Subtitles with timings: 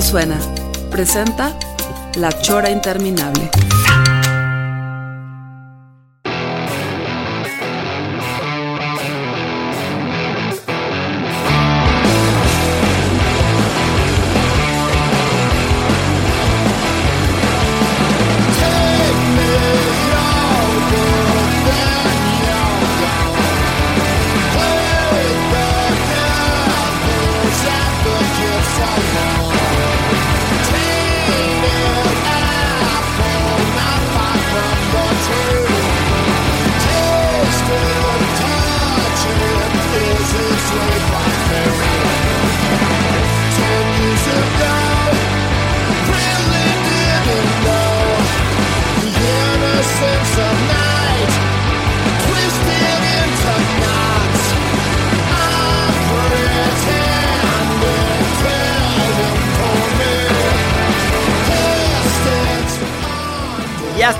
[0.00, 0.38] Suena,
[0.90, 1.56] presenta
[2.16, 3.50] La Chora Interminable.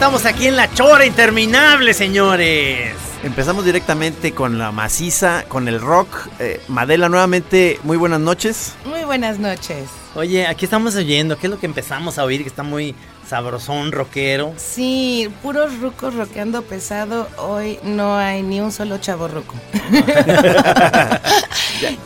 [0.04, 2.94] Estamos aquí en la chora interminable, señores.
[3.22, 6.28] Empezamos directamente con la maciza, con el rock.
[6.40, 8.74] Eh, Madela, nuevamente, muy buenas noches.
[8.84, 9.88] Muy buenas noches.
[10.14, 12.42] Oye, aquí estamos oyendo, ¿qué es lo que empezamos a oír?
[12.42, 12.94] Que está muy
[13.26, 14.52] sabrosón, rockero.
[14.58, 17.26] Sí, puros rucos rockeando pesado.
[17.38, 19.54] Hoy no hay ni un solo chavo ruco.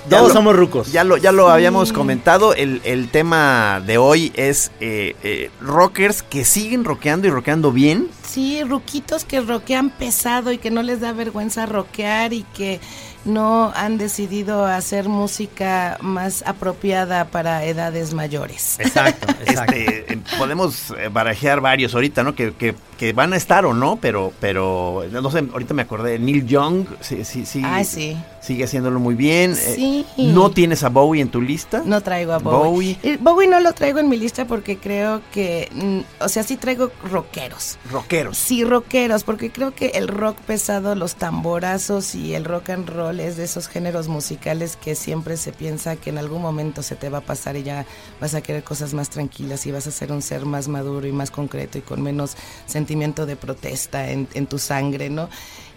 [0.09, 0.93] Todos lo- somos rucos.
[0.93, 2.55] Ya lo, ya lo habíamos comentado.
[2.55, 8.09] El, el tema de hoy es eh, eh, rockers que siguen rockeando y rockeando bien.
[8.27, 12.79] Sí, ruquitos que rockean pesado y que no les da vergüenza rockear y que
[13.25, 18.77] no han decidido hacer música más apropiada para edades mayores.
[18.79, 19.75] Exacto, exacto.
[19.75, 22.35] Este, eh, podemos eh, barajear varios ahorita, ¿no?
[22.35, 26.19] Que, que- que van a estar o no, pero, pero no sé, ahorita me acordé.
[26.19, 28.17] Neil Young sí, sí, sí, Ay, sí.
[28.49, 29.55] Sigue haciéndolo muy bien.
[29.59, 30.07] Eh.
[30.17, 31.83] ¿No tienes a Bowie en tu lista?
[31.85, 32.97] No traigo a Bowie.
[32.97, 32.99] Bowie.
[33.03, 36.57] Eh, Bowie no lo traigo en mi lista porque creo que, mm, o sea, sí
[36.57, 37.77] traigo rockeros.
[37.91, 38.39] Rockeros.
[38.39, 43.21] Sí, rockeros, porque creo que el rock pesado, los tamborazos y el rock and roll
[43.21, 47.11] es de esos géneros musicales que siempre se piensa que en algún momento se te
[47.11, 47.85] va a pasar y ya
[48.19, 51.13] vas a querer cosas más tranquilas y vas a ser un ser más maduro y
[51.13, 55.29] más concreto y con menos sentimiento de protesta en, en tu sangre, ¿no?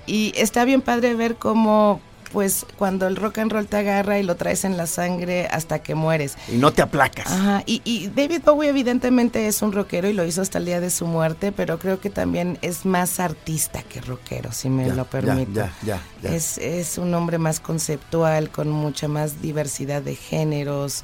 [0.08, 4.24] Y está bien padre ver cómo, pues, cuando el rock and roll te agarra y
[4.24, 6.36] lo traes en la sangre hasta que mueres.
[6.52, 7.28] Y no te aplacas.
[7.28, 10.80] Ajá, y, y David Bowie evidentemente es un rockero y lo hizo hasta el día
[10.80, 14.94] de su muerte, pero creo que también es más artista que rockero, si me Ya,
[14.96, 15.52] lo ya, permite.
[15.54, 16.34] ya, ya, ya.
[16.36, 21.04] Es, es un hombre más conceptual, con mucha más diversidad de géneros.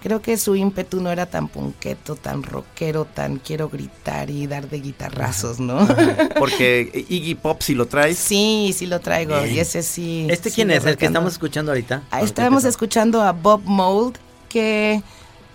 [0.00, 4.68] Creo que su ímpetu no era tan punqueto, tan rockero, tan quiero gritar y dar
[4.68, 5.86] de guitarrazos, ¿no?
[6.38, 8.16] Porque Iggy Pop, si lo traes.
[8.18, 9.56] sí, sí lo traigo, Bien.
[9.56, 10.26] y ese sí.
[10.30, 10.84] ¿Este sí quién es?
[10.84, 12.02] ¿El que estamos escuchando ahorita?
[12.10, 14.16] Ah, Estábamos escuchando a Bob Mould,
[14.48, 15.02] que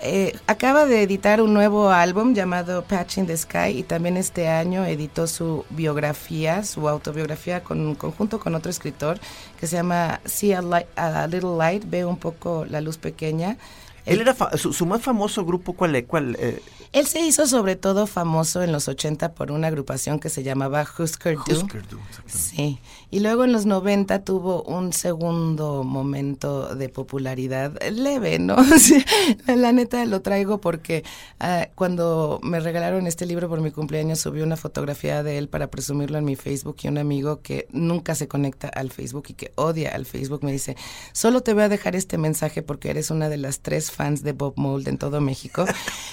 [0.02, 4.50] eh, acaba de editar un nuevo álbum llamado Patch in the Sky y también este
[4.50, 9.18] año editó su biografía, su autobiografía con conjunto con otro escritor
[9.58, 13.56] que se llama See a, Light- a Little Light, ve un poco la luz pequeña.
[14.06, 16.06] Él era fa- su, su más famoso grupo, ¿cuál?
[16.06, 16.62] cuál eh,
[16.94, 20.86] Él se hizo sobre todo famoso en los 80 por una agrupación que se llamaba
[20.98, 21.64] Husker Du.
[21.64, 22.00] Husker Du.
[22.28, 28.58] Sí, y luego en los 90 tuvo un segundo momento de popularidad leve, ¿no?
[28.84, 29.03] Sí,
[29.48, 31.03] la neta lo traigo porque
[31.40, 35.68] ah, cuando me regalaron este libro por mi cumpleaños subí una fotografía de él para
[35.68, 39.52] presumirlo en mi Facebook y un amigo que nunca se conecta al Facebook y que
[39.56, 40.76] odia al Facebook me dice,
[41.12, 44.34] solo te voy a dejar este mensaje porque eres una de las tres fans de
[44.34, 45.66] Bob Mould en todo México.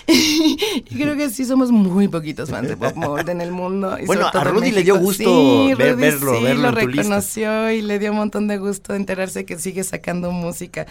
[0.76, 3.98] y creo que sí somos muy poquitos fans de Bob Mould en el mundo.
[3.98, 6.74] y Bueno, a Rudy le dio gusto Sí, ver- Rudy verlo- sí, verlo lo en
[6.74, 7.02] tu lista.
[7.02, 10.86] reconoció y le dio un montón de gusto enterarse que sigue sacando música.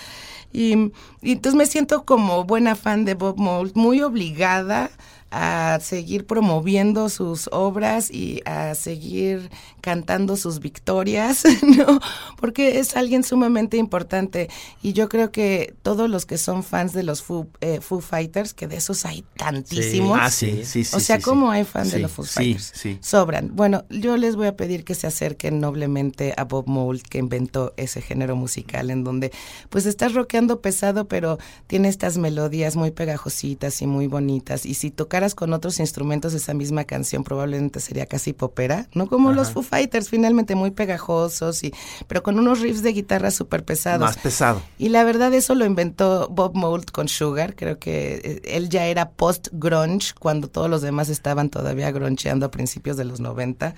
[0.52, 0.92] Y,
[1.22, 4.90] y entonces me siento como buena fan de Bob Mould, muy obligada
[5.32, 9.50] a seguir promoviendo sus obras y a seguir
[9.82, 11.44] cantando sus victorias,
[11.78, 12.00] ¿no?
[12.38, 14.50] Porque es alguien sumamente importante
[14.82, 18.54] y yo creo que todos los que son fans de los Foo, eh, Foo Fighters,
[18.54, 20.18] que de esos hay tantísimos.
[20.20, 20.96] Ah, sí, sí, sí.
[20.96, 22.72] o sea, sí, ¿cómo hay fan de los Foo Fighters?
[22.76, 22.98] sí.
[23.02, 23.56] Sobran.
[23.56, 27.74] Bueno, yo les voy a pedir que se acerquen noblemente a Bob Mould, que inventó
[27.78, 29.32] ese género musical en donde
[29.70, 31.38] pues estás rockeando pesado, pero
[31.68, 34.66] tiene estas melodías muy pegajositas y muy bonitas.
[34.66, 39.34] Y si tocaras con otros instrumentos esa misma canción, probablemente sería casi popera, no como
[39.34, 41.74] los Foo Fighters, finalmente muy pegajosos, y,
[42.08, 44.00] pero con unos riffs de guitarra súper pesados.
[44.00, 44.62] Más pesado.
[44.78, 47.56] Y la verdad eso lo inventó Bob Mould con Sugar.
[47.56, 52.52] Creo que eh, él ya era post-grunge cuando todos los demás estaban todavía gruncheando a
[52.52, 53.76] principios de los 90.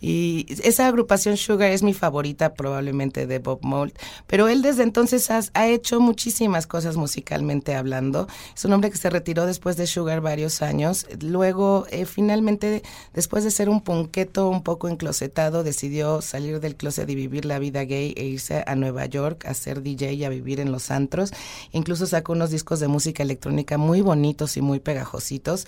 [0.00, 3.92] Y esa agrupación Sugar es mi favorita probablemente de Bob Mould,
[4.26, 8.28] pero él desde entonces has- ha, hecho muchísimas cosas musicalmente hablando.
[8.54, 11.06] Es un hombre que se retiró después de Sugar varios años.
[11.20, 12.82] Luego, eh, finalmente,
[13.14, 17.58] después de ser un punqueto un poco enclosetado, decidió salir del closet y vivir la
[17.58, 20.90] vida gay e irse a Nueva York a ser DJ y a vivir en los
[20.90, 21.32] antros.
[21.72, 25.66] Incluso sacó unos discos de música electrónica muy bonitos y muy pegajositos.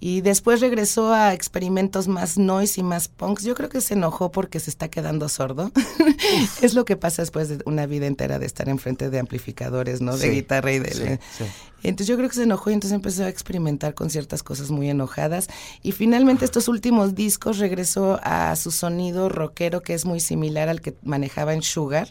[0.00, 3.44] Y después regresó a experimentos más noise y más punks.
[3.44, 5.70] Yo creo que se enojó porque se está quedando sordo.
[6.62, 10.16] es lo que pasa después de una vida entera de estar enfrente de amplificadores, ¿no?
[10.16, 10.90] De Sí, guitarra y de...
[10.90, 11.44] sí, sí.
[11.82, 14.90] Entonces yo creo que se enojó y entonces empezó a experimentar con ciertas cosas muy
[14.90, 15.48] enojadas.
[15.82, 20.80] Y finalmente estos últimos discos regresó a su sonido rockero que es muy similar al
[20.80, 22.08] que manejaba en Sugar.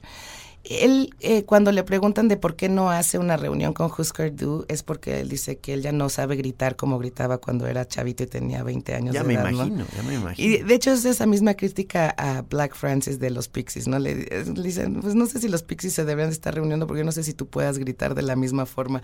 [0.70, 4.66] Él, eh, cuando le preguntan de por qué no hace una reunión con Husker Du,
[4.68, 8.24] es porque él dice que él ya no sabe gritar como gritaba cuando era chavito
[8.24, 9.50] y tenía 20 años Ya de me edad, ¿no?
[9.52, 10.48] imagino, ya me imagino.
[10.50, 14.00] Y de hecho es esa misma crítica a Black Francis de los Pixies, ¿no?
[14.00, 17.00] Le, le dicen, pues no sé si los Pixies se deberían de estar reuniendo porque
[17.02, 19.02] yo no sé si tú puedas gritar de la misma forma.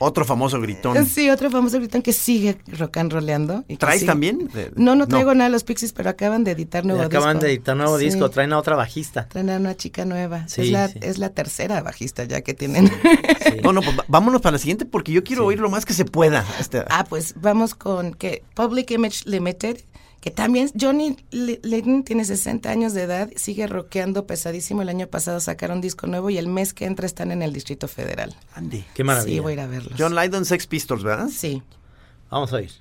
[0.00, 1.04] Otro famoso gritón.
[1.06, 3.64] Sí, otro famoso gritón que sigue rock and rolleando.
[3.68, 4.50] y ¿Traes sigue- también?
[4.76, 7.46] No, no traigo nada de los Pixies, pero acaban de editar nuevo acaban disco.
[7.46, 9.28] de editar nuevo Sí, disco, traen a otra bajista.
[9.28, 10.48] Traen a una chica nueva.
[10.48, 10.98] Sí, es, la, sí.
[11.04, 12.90] Es la tercera bajista ya que tienen.
[13.62, 16.04] No, no, pues vámonos para la siguiente porque yo quiero oír lo más que se
[16.04, 16.44] pueda.
[16.60, 19.80] Este- ah, pues vamos con que Public Image Limited,
[20.20, 24.82] que también Johnny Le- Layton tiene 60 años de edad, sigue rockeando pesadísimo.
[24.82, 27.88] El año pasado sacaron disco nuevo y el mes que entra están en el Distrito
[27.88, 28.34] Federal.
[28.54, 28.84] Andy.
[28.94, 29.34] Qué maravilla.
[29.36, 29.94] Sí, voy a ir a verlos.
[29.98, 31.28] John Lydon, Sex Pistols, ¿verdad?
[31.32, 31.62] Sí.
[32.30, 32.72] Vamos a oír.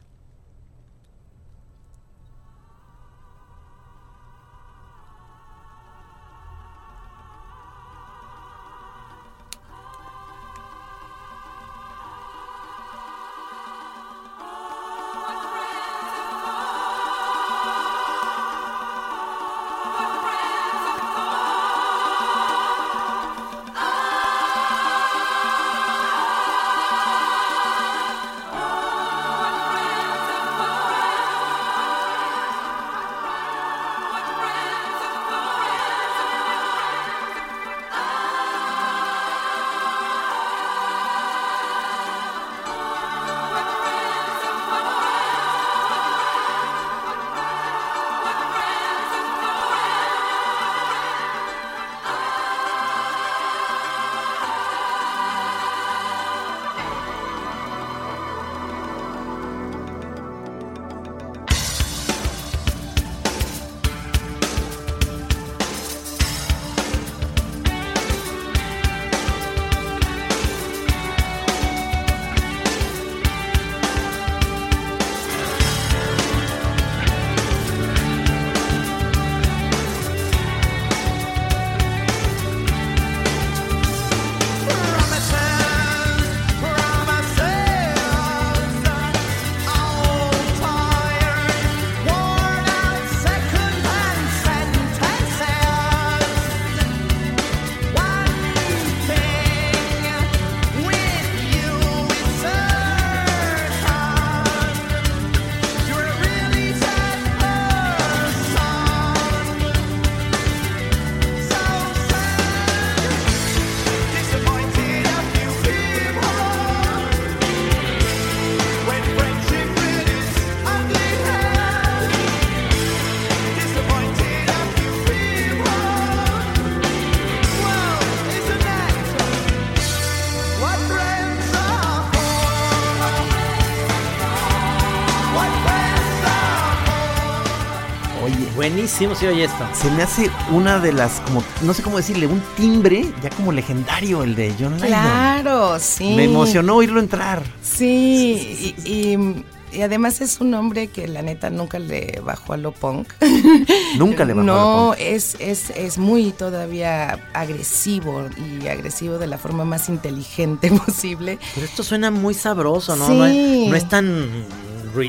[138.83, 139.65] Buenísimo si oye esto.
[139.73, 143.53] se me hace una de las, como, no sé cómo decirle, un timbre ya como
[143.53, 144.87] legendario el de John Lydon.
[144.89, 146.13] Claro, sí.
[146.17, 147.43] Me emocionó oírlo entrar.
[147.61, 152.57] Sí, y, y y además es un hombre que la neta nunca le bajó a
[152.57, 153.07] lo punk.
[153.97, 154.97] Nunca le bajó no, a lo punk.
[154.99, 161.39] es, es, es muy todavía agresivo y agresivo de la forma más inteligente posible.
[161.55, 163.07] Pero esto suena muy sabroso, ¿no?
[163.07, 163.17] Sí.
[163.17, 164.29] No, es, no es tan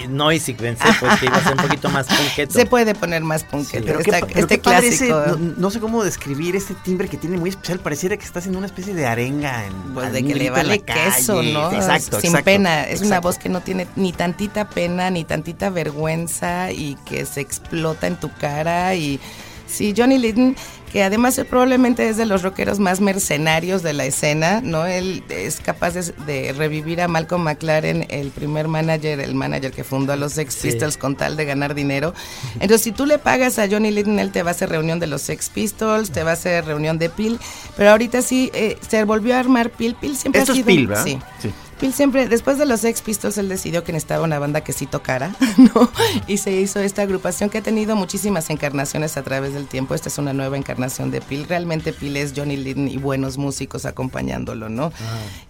[0.09, 2.53] noisy, pensé, pues que iba a ser un poquito más punketo.
[2.53, 3.83] Se puede poner más punkete.
[3.85, 5.23] Pero Esta- este qué clásico.
[5.39, 7.79] no, no sé cómo describir este timbre que tiene muy especial.
[7.81, 9.67] Pareciera que está haciendo una especie de arenga.
[9.67, 11.11] En, Pues de que le vale calle.
[11.17, 11.73] queso, ¿no?
[11.73, 12.85] Exacto, Sin exacto, pena.
[12.85, 17.41] Es una voz que no tiene ni tantita pena, ni tantita vergüenza y que se
[17.41, 18.95] explota en tu cara.
[18.95, 19.21] Y
[19.67, 20.57] sí, Johnny Lydon,
[20.95, 24.87] que además él probablemente es de los rockeros más mercenarios de la escena, ¿no?
[24.87, 29.83] Él es capaz de, de revivir a Malcolm McLaren, el primer manager, el manager que
[29.83, 30.69] fundó a los Sex Sí.
[30.69, 32.15] Pistols con tal de ganar dinero.
[32.61, 35.09] Entonces, si tú le pagas a Johnny Lydon, él te va a hacer reunión de
[35.09, 37.41] los Sex Pistols, te va a hacer reunión de Peel,
[37.77, 39.97] pero ahorita sí eh, se volvió a armar Peel.
[39.97, 40.67] Peel siempre Esto ha es sido...
[40.67, 41.05] Peel, ¿verdad?
[41.05, 41.19] Sí.
[41.43, 41.51] Sí.
[41.75, 44.87] Phil siempre, después de los Sex Pistols, él decidió que necesitaba una banda que sí
[44.87, 45.91] tocara, ¿no?
[46.27, 49.95] Y se hizo esta agrupación que ha tenido muchísimas encarnaciones a través del tiempo.
[49.95, 51.47] Esta es una nueva encarnación de Phil.
[51.49, 54.93] Realmente Phil es Johnny Lydon y buenos músicos acompañándolo, ¿no?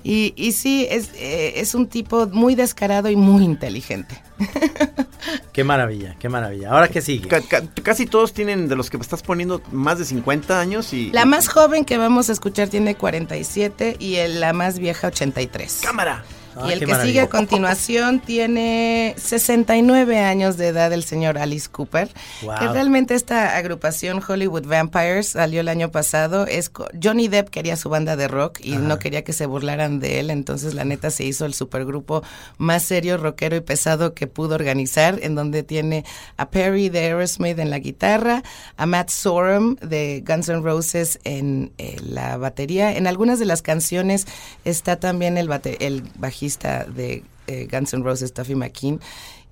[0.03, 4.23] Y, y sí, es, eh, es un tipo muy descarado y muy inteligente.
[5.53, 6.71] Qué maravilla, qué maravilla.
[6.71, 7.29] Ahora qué sigue.
[7.29, 10.93] Ca- ca- casi todos tienen, de los que me estás poniendo, más de 50 años
[10.93, 11.11] y...
[11.13, 15.81] La más joven que vamos a escuchar tiene 47 y el- la más vieja 83.
[15.85, 16.25] ¡Cámara!
[16.57, 17.07] Ah, y el que maravilla.
[17.07, 22.09] sigue a continuación tiene 69 años de edad, el señor Alice Cooper.
[22.43, 22.55] Wow.
[22.59, 26.47] Que realmente esta agrupación Hollywood Vampires salió el año pasado.
[26.47, 26.71] Es
[27.03, 30.31] Johnny Depp quería su banda de rock y no quería que se burlaran de él.
[30.31, 32.23] Entonces, la neta, se hizo el supergrupo
[32.59, 36.05] más serio, rockero y pesado que pudo organizar, en donde tiene
[36.37, 38.43] a Perry de Aerosmith en la guitarra,
[38.77, 42.97] a Matt Sorum de Guns N' Roses en eh, la batería.
[42.97, 44.27] En algunas de las canciones
[44.65, 49.01] está también el, bate- el bajista de eh, Guns N' Roses, Tuffy McKean,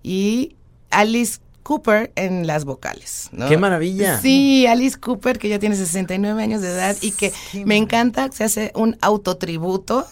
[0.03, 0.57] y
[0.91, 3.29] Alice Cooper en las vocales.
[3.33, 3.49] ¿no?
[3.49, 4.21] ¡Qué maravilla!
[4.21, 8.31] Sí, Alice Cooper, que ya tiene 69 años de edad y que Qué me encanta,
[8.33, 10.07] se hace un autotributo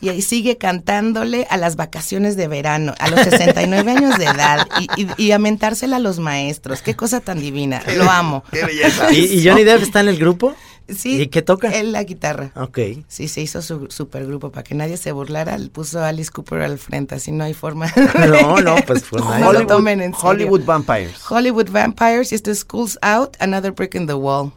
[0.00, 4.66] y ahí sigue cantándole a las vacaciones de verano, a los 69 años de edad
[4.80, 6.82] y, y, y a mentársela a los maestros.
[6.82, 8.44] Qué cosa tan divina, lo amo.
[8.52, 9.12] ¡Qué belleza!
[9.12, 10.54] ¿Y, y Johnny Depp está en el grupo?
[10.88, 11.70] Sí, ¿Y qué toca?
[11.70, 12.52] Él la guitarra.
[12.54, 12.78] Ok.
[13.08, 16.62] Sí, se hizo su supergrupo para que nadie se burlara, le puso a Alice Cooper
[16.62, 17.92] al frente, así no hay forma.
[18.26, 20.28] No, no, pues fue No lo tomen en serio.
[20.28, 21.16] Hollywood Vampires.
[21.28, 24.52] Hollywood Vampires y esto es Schools Out, Another Brick in the Wall.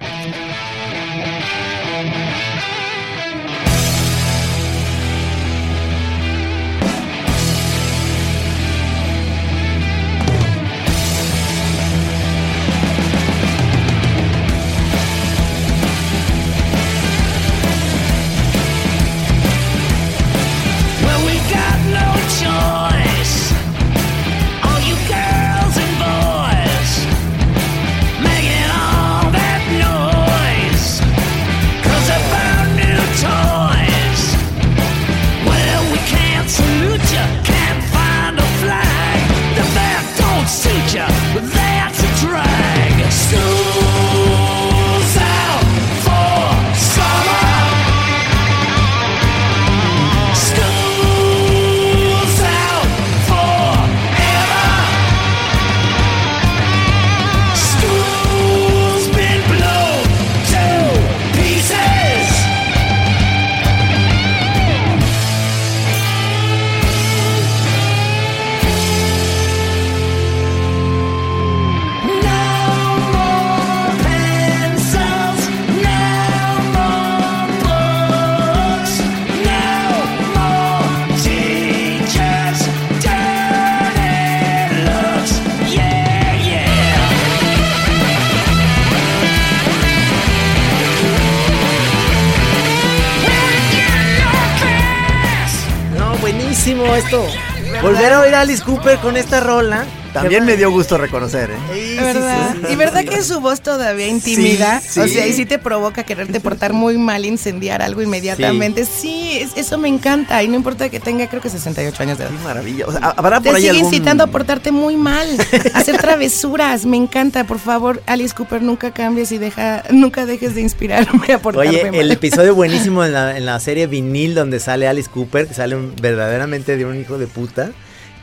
[98.70, 99.86] Cooper con esta rola.
[100.14, 101.56] También me dio gusto reconocer, ¿eh?
[101.72, 102.50] Sí, sí, ¿Verdad?
[102.54, 103.08] sí, sí, y verdad sí.
[103.10, 104.82] que su voz todavía intimida.
[104.82, 108.86] Sí, O sea, y sí te provoca quererte portar muy mal, incendiar algo inmediatamente.
[108.86, 110.42] Sí, es- eso me encanta.
[110.42, 112.32] Y no importa que tenga, creo que 68 años de edad.
[112.34, 112.88] ¡Qué maravilla!
[112.88, 113.86] O sea, ¿habrá Te ahí sigue algún...
[113.86, 115.28] incitando a portarte muy mal,
[115.74, 116.86] a hacer travesuras.
[116.88, 121.40] Me encanta, por favor, Alice Cooper, nunca cambies y deja, nunca dejes de inspirarme a
[121.40, 121.96] portarme Oye, mal.
[121.96, 125.76] el episodio buenísimo en la, en la serie Vinil donde sale Alice Cooper, que sale
[125.76, 127.70] un- verdaderamente de un hijo de puta,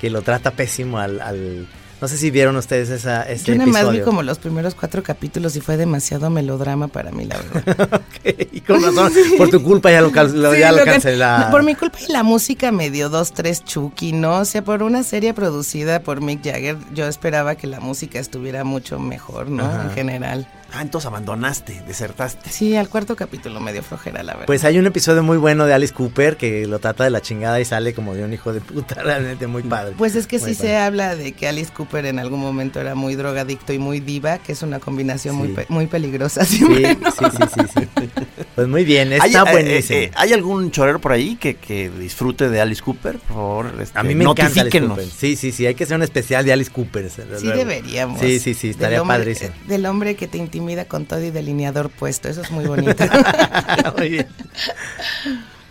[0.00, 1.66] que lo trata pésimo al, al,
[2.00, 4.04] No sé si vieron ustedes esa, ese Yo nada más vi episodio.
[4.04, 8.00] como los primeros cuatro capítulos y fue demasiado melodrama para mí, la verdad.
[8.06, 10.94] Ok, y con razón, por tu culpa ya lo, lo- Sí, ya lo lo can-
[10.94, 11.50] cancelaron.
[11.50, 14.40] Por mi culpa y la música me dio dos, tres Chucky, ¿no?
[14.40, 18.64] O sea, por una serie producida por Mick Jagger, yo esperaba que la música estuviera
[18.64, 19.64] mucho mejor, ¿no?
[19.64, 19.84] Ajá.
[19.84, 20.46] En general.
[20.76, 22.50] Ah, entonces abandonaste, desertaste.
[22.50, 24.46] Sí, al cuarto capítulo me dio flojera, la verdad.
[24.46, 27.58] Pues hay un episodio muy bueno de Alice Cooper que lo trata de la chingada
[27.60, 29.94] y sale como de un hijo de puta, realmente muy padre.
[29.96, 30.68] Pues es que Muy sí padre.
[30.70, 34.36] se habla de que Alice Cooper en algún momento era muy drogadicto y muy diva,
[34.38, 35.54] que es una combinación muy, Sí.
[35.54, 36.44] pe- muy peligrosa.
[36.44, 38.08] Sí, sí, sí, sí, sí.
[38.54, 39.98] Pues muy bien, está ¿Hay, eh, buenísimo.
[39.98, 43.18] eh, eh, ¿Hay algún chorero por ahí que, que disfrute de Alice Cooper?
[43.18, 44.80] Por favor, este, a mí me encanta Alice.
[44.80, 45.06] Cooper.
[45.06, 47.08] Sí, sí, sí, hay que hacer un especial de Alice Cooper.
[47.10, 47.58] Sí luego.
[47.58, 48.20] deberíamos.
[48.20, 49.50] Sí, sí, sí, Del estaría hombre- padrísimo.
[49.66, 53.04] Del hombre que te intimida con todo y delineador puesto, eso es muy bonito.
[53.98, 54.26] muy bien.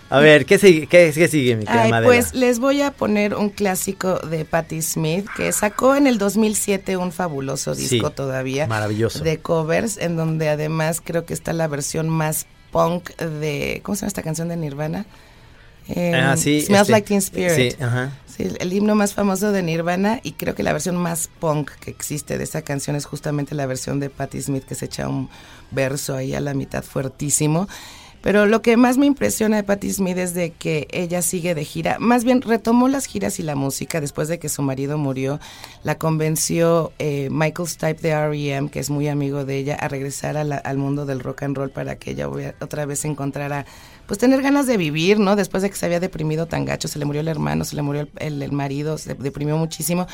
[0.09, 3.33] A ver, ¿qué sigue, qué, qué sigue mi querida Ay, pues les voy a poner
[3.33, 8.67] un clásico de Patti Smith que sacó en el 2007 un fabuloso disco Sí, todavía
[8.67, 9.23] maravilloso.
[9.23, 14.01] de covers en donde además creo que está la versión más punk de ¿cómo se
[14.01, 15.05] llama esta canción de Nirvana?
[15.87, 17.71] Eh, Ah, sí, Smells este, Like Teen Spirit.
[17.71, 18.11] Sí, ajá.
[18.35, 21.89] Sí, el himno más famoso de Nirvana y creo que la versión más punk que
[21.89, 25.29] existe de esa canción es justamente la versión de Patti Smith que se echa un
[25.71, 27.69] verso ahí a la mitad fuertísimo.
[28.21, 31.63] Pero lo que más me impresiona de Patti Smith es de que ella sigue de
[31.63, 35.39] gira, más bien retomó las giras y la música después de que su marido murió,
[35.83, 40.35] la convenció eh, Michael Stipe de R.E.M., que es muy amigo de ella, a regresar
[40.35, 42.27] al mundo del rock and roll para que ella
[42.59, 43.67] otra vez encontrara,
[44.07, 45.35] pues tener ganas de vivir, ¿no?
[45.35, 47.81] Después de que se había deprimido tan gacho, se le murió el hermano, se le
[47.81, 50.05] murió el, el- el marido, se deprimió muchísimo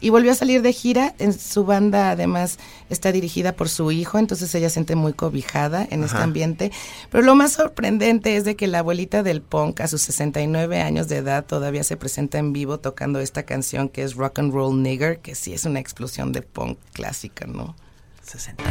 [0.00, 1.14] y volvió a salir de gira.
[1.18, 2.58] En su banda además
[2.90, 6.72] está dirigida por su hijo, entonces ella se siente muy cobijada en este ambiente.
[7.10, 11.08] Pero lo más sorprendente es de que la abuelita del punk a sus 69 años
[11.08, 14.82] de edad todavía se presenta en vivo tocando esta canción que es Rock and Roll
[14.82, 17.74] Nigger, que sí es una explosión de punk clásica, ¿no?
[18.24, 18.64] 60.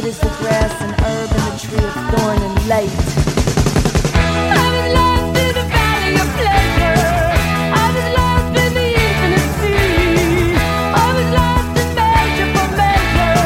[0.00, 2.88] Blessed is the grass and herb and the tree of thorn and light.
[4.56, 6.96] I was lost in the valley of pleasure.
[7.74, 10.56] I was lost in the infinite sea.
[10.56, 13.44] I was lost in measure for measure.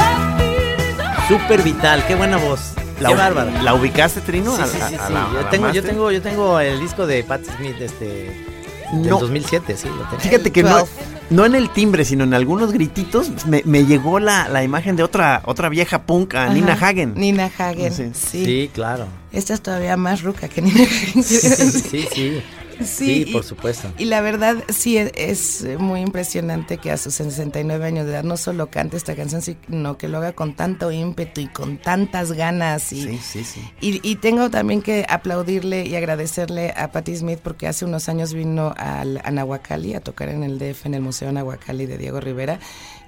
[0.00, 2.60] Lost in his Súper vital, qué buena voz.
[3.00, 3.62] ¿La, qué bárbara.
[3.62, 4.56] ¿La ubicaste, Trino?
[4.56, 7.24] Sí, sí, a- sí, a la- Yo tengo, yo tengo, yo tengo el disco de
[7.24, 8.53] Patti Smith, este,
[9.02, 9.18] del No.
[9.20, 10.18] 2007, sí, lo tengo.
[10.20, 10.92] Fíjate que no, 12.
[11.30, 15.02] no en el timbre, sino en algunos grititos me, me llegó la, la imagen de
[15.02, 17.14] otra otra vieja punk, a Nina Hagen.
[17.16, 18.10] Nina Hagen, Sí.
[18.14, 18.44] sí.
[18.44, 19.06] Sí, claro.
[19.32, 21.22] Esta es todavía más ruca que Nina Hagen.
[21.22, 22.42] Sí, sí, sí,
[22.80, 22.84] sí.
[22.84, 23.92] Sí, Sí, y- por supuesto.
[23.98, 28.24] Y la verdad, sí, es, es muy impresionante que a sus 69 años de edad
[28.24, 32.32] no solo cante esta canción, sino que lo haga con tanto ímpetu y con tantas
[32.32, 32.92] ganas.
[32.92, 33.60] Y, Sí, sí, sí.
[33.80, 38.32] y, y tengo también que aplaudirle y agradecerle a Patti Smith porque hace unos años
[38.32, 42.20] vino al, a Nahuacali a tocar en el DF, en el Museo Nahuacali de Diego
[42.20, 42.58] Rivera.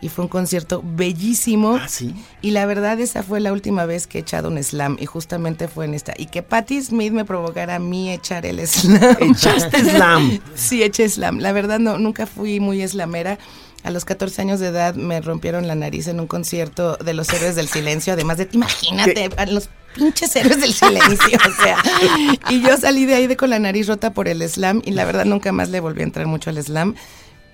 [0.01, 1.79] Y fue un concierto bellísimo.
[1.81, 2.15] Ah, sí.
[2.43, 4.97] Y la verdad, esa fue la última vez que he echado un slam.
[5.01, 6.13] Y justamente fue en esta.
[6.17, 9.17] Y que Patti Smith me provocara a mí echar el slam.
[9.21, 10.41] ¿Echaste slam?
[10.55, 11.39] sí, eché slam.
[11.39, 13.39] La verdad, no, nunca fui muy slamera.
[13.85, 17.29] A los 14 años de edad me rompieron la nariz en un concierto de los
[17.33, 18.13] héroes del silencio.
[18.13, 21.39] Además de, imagínate, a los pinches héroes del silencio.
[21.39, 21.79] o sea,
[22.51, 24.83] y yo salí de ahí de con la nariz rota por el slam.
[24.85, 26.97] Y la verdad, nunca más le volví a entrar mucho al slam.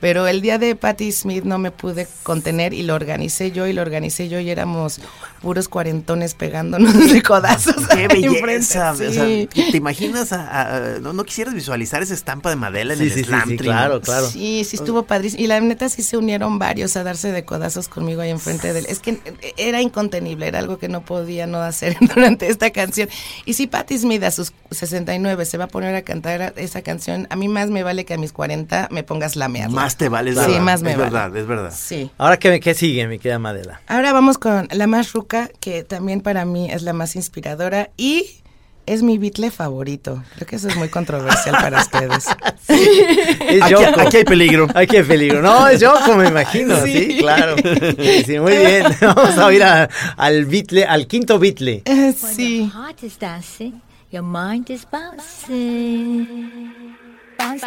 [0.03, 3.73] Pero el día de Patti Smith no me pude contener y lo organicé yo y
[3.73, 5.01] lo organicé yo y éramos
[5.41, 7.87] puros cuarentones pegándonos de codazos.
[7.87, 8.91] Qué belleza.
[8.91, 9.49] enfrente, o sea, sí.
[9.71, 10.33] ¿Te imaginas?
[10.33, 13.25] a- a- no, no quisieras visualizar esa estampa de Madela en Sí, el sí, sí,
[13.25, 14.29] slam sí, claro, claro.
[14.29, 15.41] Sí, sí estuvo padrísimo.
[15.43, 18.81] Y la neta sí se unieron varios a darse de codazos conmigo ahí enfrente de
[18.81, 18.87] él.
[18.89, 19.21] Es que
[19.57, 23.09] era incontenible, era algo que no podía no hacer durante esta canción.
[23.45, 27.29] Y si Patti Smith a sus 69 se va a poner a cantar esa canción,
[27.31, 29.75] a mí más me vale que a mis 40 me pongas lamearla.
[29.75, 30.61] Más te vale, es Sí, verdad.
[30.61, 31.11] más me es vale.
[31.11, 31.73] verdad, es verdad.
[31.77, 32.11] Sí.
[32.19, 33.81] Ahora, ¿qué, qué sigue, mi querida Madela?
[33.87, 38.27] Ahora vamos con la más ruca, que también para mí es la más inspiradora y
[38.85, 40.25] es mi Beatle favorito.
[40.35, 42.27] Creo que eso es muy controversial para ustedes.
[42.69, 44.01] Es Aquí, Yoko.
[44.01, 44.67] aquí hay peligro.
[44.75, 45.41] Aquí hay peligro.
[45.41, 46.77] No, es Yoko, me imagino.
[46.85, 47.17] Sí, Sí.
[47.19, 47.55] claro.
[47.57, 48.87] Sí, sí, muy bien.
[49.01, 51.83] Vamos a oír a- al Beatle, al quinto Beatle.
[51.85, 52.59] Eh, sí.
[52.63, 56.27] your heart is dancing, your mind is bouncing.
[57.39, 57.67] Bounce,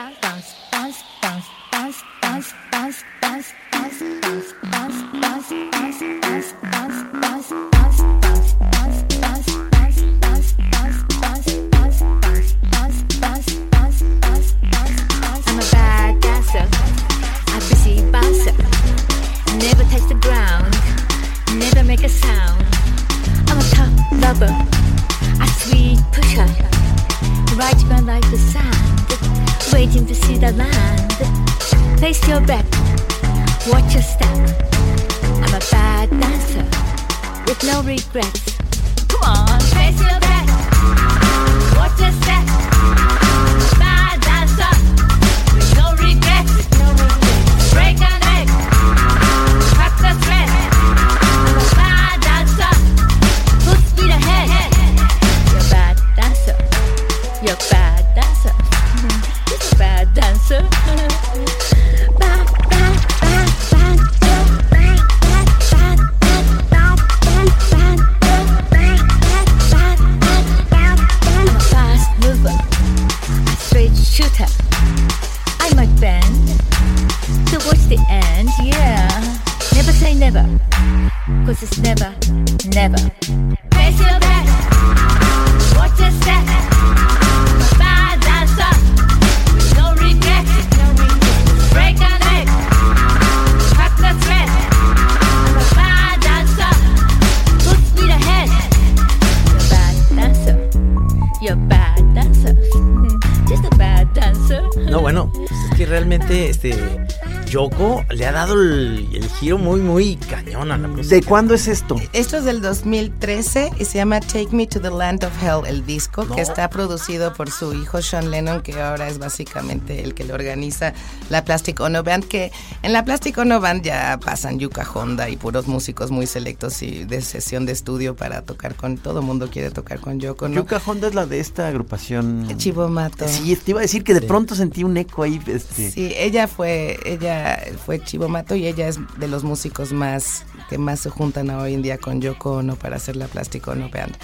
[108.15, 111.15] le ha dado el, el giro muy, muy cañón a la música.
[111.15, 111.95] ¿De cuándo es esto?
[112.13, 115.85] Esto es del 2013 y se llama Take Me to the Land of Hell, el
[115.85, 120.23] disco, que está producido por su hijo Sean Lennon, que ahora es básicamente el que
[120.23, 120.93] le organiza
[121.29, 122.51] la Plastic Ono Band, que
[122.83, 127.03] en la Plastic Ono Band ya pasan Yuka Honda y puros músicos muy selectos y
[127.03, 130.55] de sesión de estudio para tocar con, todo mundo quiere tocar con Yoko, ¿no?
[130.55, 132.47] Yuka Honda es la de esta agrupación.
[132.57, 133.27] Chivo Mato.
[133.27, 135.41] Sí, te iba a decir que de pronto sentí un eco ahí.
[135.45, 135.91] Este.
[135.91, 140.77] Sí, ella fue, ella fue Chivo Mato y ella es de los músicos más que
[140.77, 144.15] más se juntan hoy en día con Yoko Ono para hacer la Plastic Ono Band.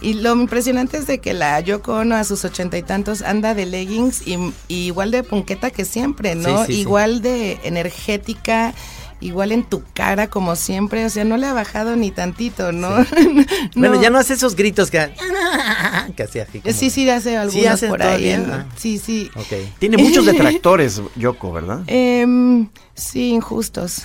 [0.00, 3.54] Y lo impresionante es de que la Yoko Ono a sus ochenta y tantos anda
[3.54, 6.58] de leggings y, y igual de punqueta que siempre, ¿no?
[6.58, 6.80] Sí, sí, sí.
[6.80, 8.74] igual de energética,
[9.22, 12.90] igual en tu cara como siempre, o sea, no le ha bajado ni tantito, ¿no?
[13.76, 14.02] Bueno, No.
[14.02, 14.98] ya no hace esos gritos que,
[16.16, 16.60] que hacía así.
[16.60, 18.28] como- Sí, sí, hace algunos hace por ahí.
[18.30, 18.44] ¿eh?
[18.46, 18.66] Ah.
[18.76, 19.30] Sí, sí.
[19.36, 19.52] Ok.
[19.78, 21.80] Tiene muchos detractores, Yoko, ¿verdad?
[21.86, 24.02] Em, sí, injustos.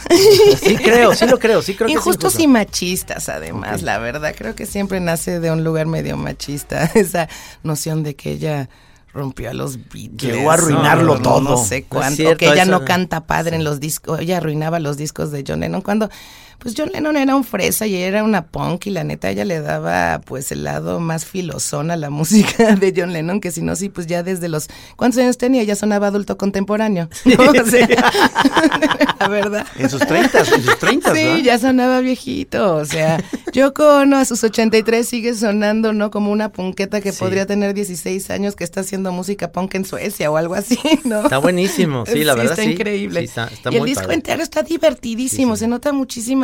[0.61, 2.43] Sí creo, sí lo creo, sí creo que es Injustos injusto.
[2.43, 4.33] y machistas, además, la verdad.
[4.37, 7.27] Creo que siempre nace de un lugar medio machista esa
[7.63, 8.69] noción de que ella
[9.17, 10.21] rompió a los Beatles.
[10.21, 11.41] Llegó a arruinarlo no, todo.
[11.41, 12.15] No No sé es cuánto.
[12.15, 12.85] cierto, que ella eso no.
[12.85, 14.19] canta padre en los discos.
[14.19, 16.09] Ella arruinaba los discos de John Lennon cuando...
[16.59, 19.45] Pues John Lennon era un fresa y ella era una punk y la neta ella
[19.45, 23.61] le daba pues el lado más filosón a la música de John Lennon que si
[23.61, 24.67] no, sí, pues ya desde los...
[24.95, 25.63] ¿Cuántos años tenía?
[25.63, 27.09] Ya sonaba adulto contemporáneo.
[27.25, 27.51] ¿no?
[27.61, 27.87] O sea,
[29.19, 29.65] la verdad.
[29.77, 34.25] En sus 30, en sus 30, Sí, ya sonaba viejito, o sea, Yoko Ono a
[34.25, 36.11] sus 83 sigue sonando, ¿no?
[36.11, 37.19] Como una punqueta que Sí.
[37.19, 41.23] podría tener 16 años que está haciendo música punk en Suecia o algo así, ¿no?
[41.23, 42.71] Está buenísimo, sí, la verdad está sí.
[42.71, 43.19] increíble.
[43.21, 44.15] Sí, está- está y el disco padre.
[44.15, 45.65] entero está divertidísimo, Sí, sí.
[45.65, 45.91] se nota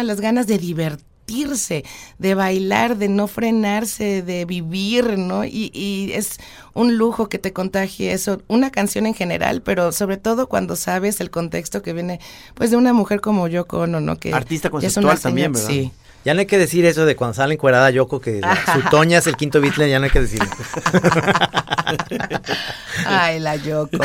[0.03, 1.83] las ganas de divertirse,
[2.17, 5.45] de bailar, de no frenarse, de vivir, ¿no?
[5.45, 6.39] Y, y es
[6.73, 11.21] un lujo que te contagie eso, una canción en general, pero sobre todo cuando sabes
[11.21, 12.19] el contexto que viene,
[12.53, 14.19] pues, de una mujer como Yoko Ono, ¿no?
[14.19, 15.67] Que Artista ya es una conceptual también, ¿verdad?
[15.67, 15.91] Sí.
[16.25, 18.39] Ya no hay que decir eso de cuando sale encuerada Yoko que
[18.73, 20.45] su Toña es el quinto Beatle, ya no hay que decirlo.
[23.05, 23.97] Ay, la Yoko.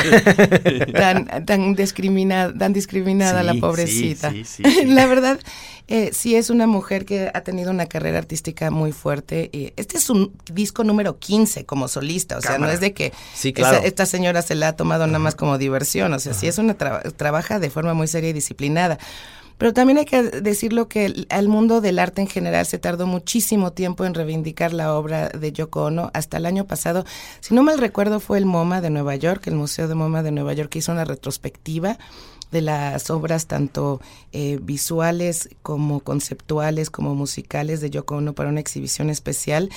[0.93, 4.31] Tan, tan discriminada, tan discriminada Sí, la pobrecita.
[4.31, 4.85] sí, sí, sí.
[4.87, 5.39] La verdad,
[5.89, 9.51] eh, sí es una mujer que ha tenido una carrera artística muy fuerte.
[9.53, 12.39] Y este es un disco número 15 como solista.
[12.39, 12.73] O sea, Cámara.
[12.73, 13.79] no es de que Sí, claro.
[13.79, 16.13] esa- esta señora se la ha tomado nada más como diversión.
[16.13, 18.99] O sea, sí es una tra- trabaja de forma muy seria y disciplinada.
[19.59, 23.07] Pero también hay que decirlo que el- al mundo del arte en general se tardó
[23.07, 26.11] muchísimo tiempo en reivindicar la obra de Yoko Ono.
[26.15, 27.05] Hasta el año pasado,
[27.41, 30.31] si no mal recuerdo, fue el MoMA de Nueva York, el Museo de MoMA de
[30.31, 31.99] Nueva York, que hizo una retrospectiva
[32.53, 34.01] de las obras tanto
[34.33, 39.69] eh, visuales como conceptuales como musicales de Yoko Ono para una exhibición especial.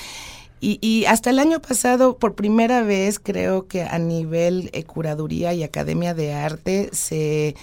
[0.62, 5.54] Y, y hasta el año pasado, por primera vez, creo que a nivel eh, curaduría
[5.56, 7.56] y academia de arte se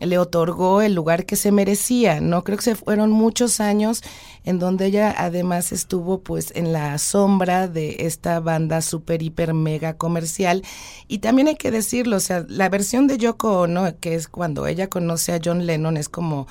[0.00, 2.44] le otorgó el lugar que se merecía, ¿no?
[2.44, 4.02] Creo que se fueron muchos años
[4.44, 9.94] en donde ella además estuvo pues en la sombra de esta banda super, hiper, mega
[9.94, 10.62] comercial.
[11.08, 14.66] Y también hay que decirlo, o sea, la versión de Yoko Ono, que es cuando
[14.66, 16.46] ella conoce a John Lennon, es como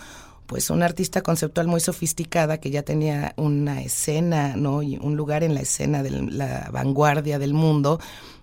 [0.52, 4.84] pues una artista conceptual muy sofisticada que ya tenía una escena, ¿no?
[4.84, 8.02] Y un lugar en la escena de la vanguardia del mundo.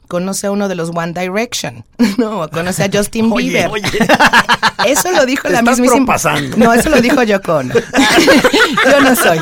[0.09, 1.85] Conoce a uno de los One Direction,
[2.18, 2.49] ¿no?
[2.51, 3.68] Conoce a Justin Oye, Bieber.
[3.71, 3.85] oye.
[4.87, 6.07] Eso lo dijo Te la estás mismísima.
[6.07, 6.57] propasando.
[6.57, 7.75] No, eso lo dijo Yoko Ono.
[7.75, 9.40] Yo no soy.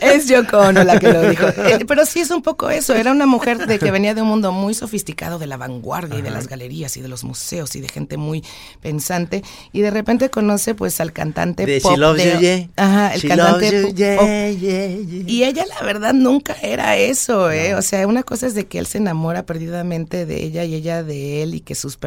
[0.00, 1.46] Es Yoko Ono la que lo dijo.
[1.48, 2.92] Eh, pero sí es un poco eso.
[2.92, 6.22] Era una mujer de que venía de un mundo muy sofisticado de la vanguardia y
[6.22, 8.42] de las galerías y de los museos y de gente muy
[8.80, 9.44] pensante.
[9.72, 11.92] Y de repente conoce pues al cantante De pop.
[11.92, 12.68] She Loves de- You, yeah.
[12.76, 15.24] Ajá, el She cantante loves you, pop- yeah, pop yeah, yeah.
[15.28, 17.76] y ella, la verdad, nunca era eso, ¿eh?
[17.76, 21.02] O sea, una cosa es de que él se enamora perdidamente de ella y ella
[21.02, 21.98] de él y que sus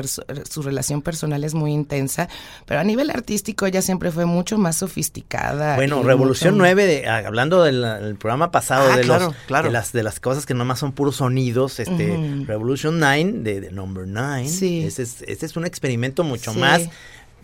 [0.49, 2.27] su relación personal es muy intensa,
[2.65, 5.75] pero a nivel artístico ella siempre fue mucho más sofisticada.
[5.75, 9.35] Bueno, Revolución mucho- 9, de, ah, hablando del del programa pasado Ah, de, claro, los,
[9.47, 9.67] claro.
[9.67, 12.45] de, las, de las cosas que nomás son puros sonidos, este Ujú.
[12.45, 14.83] Revolution 9, de, de Number 9, Sí.
[14.85, 16.59] ese, es, ese es un experimento mucho Sí.
[16.59, 16.81] más,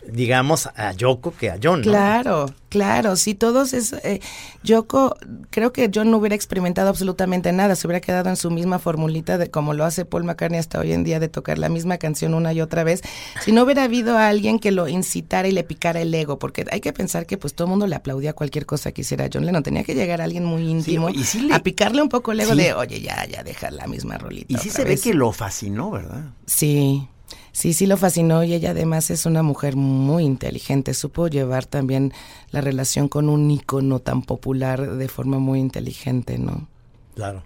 [0.07, 1.83] digamos, a Yoko que a John, ¿no?
[1.91, 3.93] Claro, claro, sí, todos es...
[4.03, 4.19] Eh,
[4.63, 5.15] Yoko,
[5.49, 9.37] creo que John no hubiera experimentado absolutamente nada, se hubiera quedado en su misma formulita
[9.37, 12.33] de como lo hace Paul McCartney hasta hoy en día de tocar la misma canción
[12.33, 13.01] una y otra vez,
[13.43, 16.65] si no hubiera habido a alguien que lo incitara y le picara el ego, porque
[16.71, 19.45] hay que pensar que pues todo el mundo le aplaudía cualquier cosa que hiciera John
[19.45, 22.39] Lennon, tenía que llegar alguien muy íntimo y sí le- a picarle un poco el
[22.41, 22.57] ego Sí.
[22.59, 24.53] de, oye, ya, ya deja la misma rolita.
[24.53, 25.01] Y sí se ve vez".
[25.01, 26.25] que lo fascinó, ¿verdad?
[26.45, 27.07] Sí,
[27.51, 30.93] sí, sí lo fascinó y ella además es una mujer muy inteligente.
[30.93, 32.13] Supo llevar también
[32.51, 36.67] la relación con un ícono tan popular de forma muy inteligente, ¿no?
[37.15, 37.43] Claro.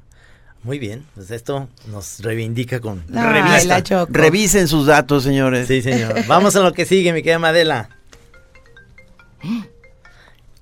[0.64, 3.04] Muy bien, pues esto nos reivindica con...
[3.16, 3.84] Ay, la.
[4.10, 5.68] Revisen sus datos, señores.
[5.68, 6.26] Sí, señor.
[6.26, 7.90] Vamos a lo que sigue, mi querida Madela.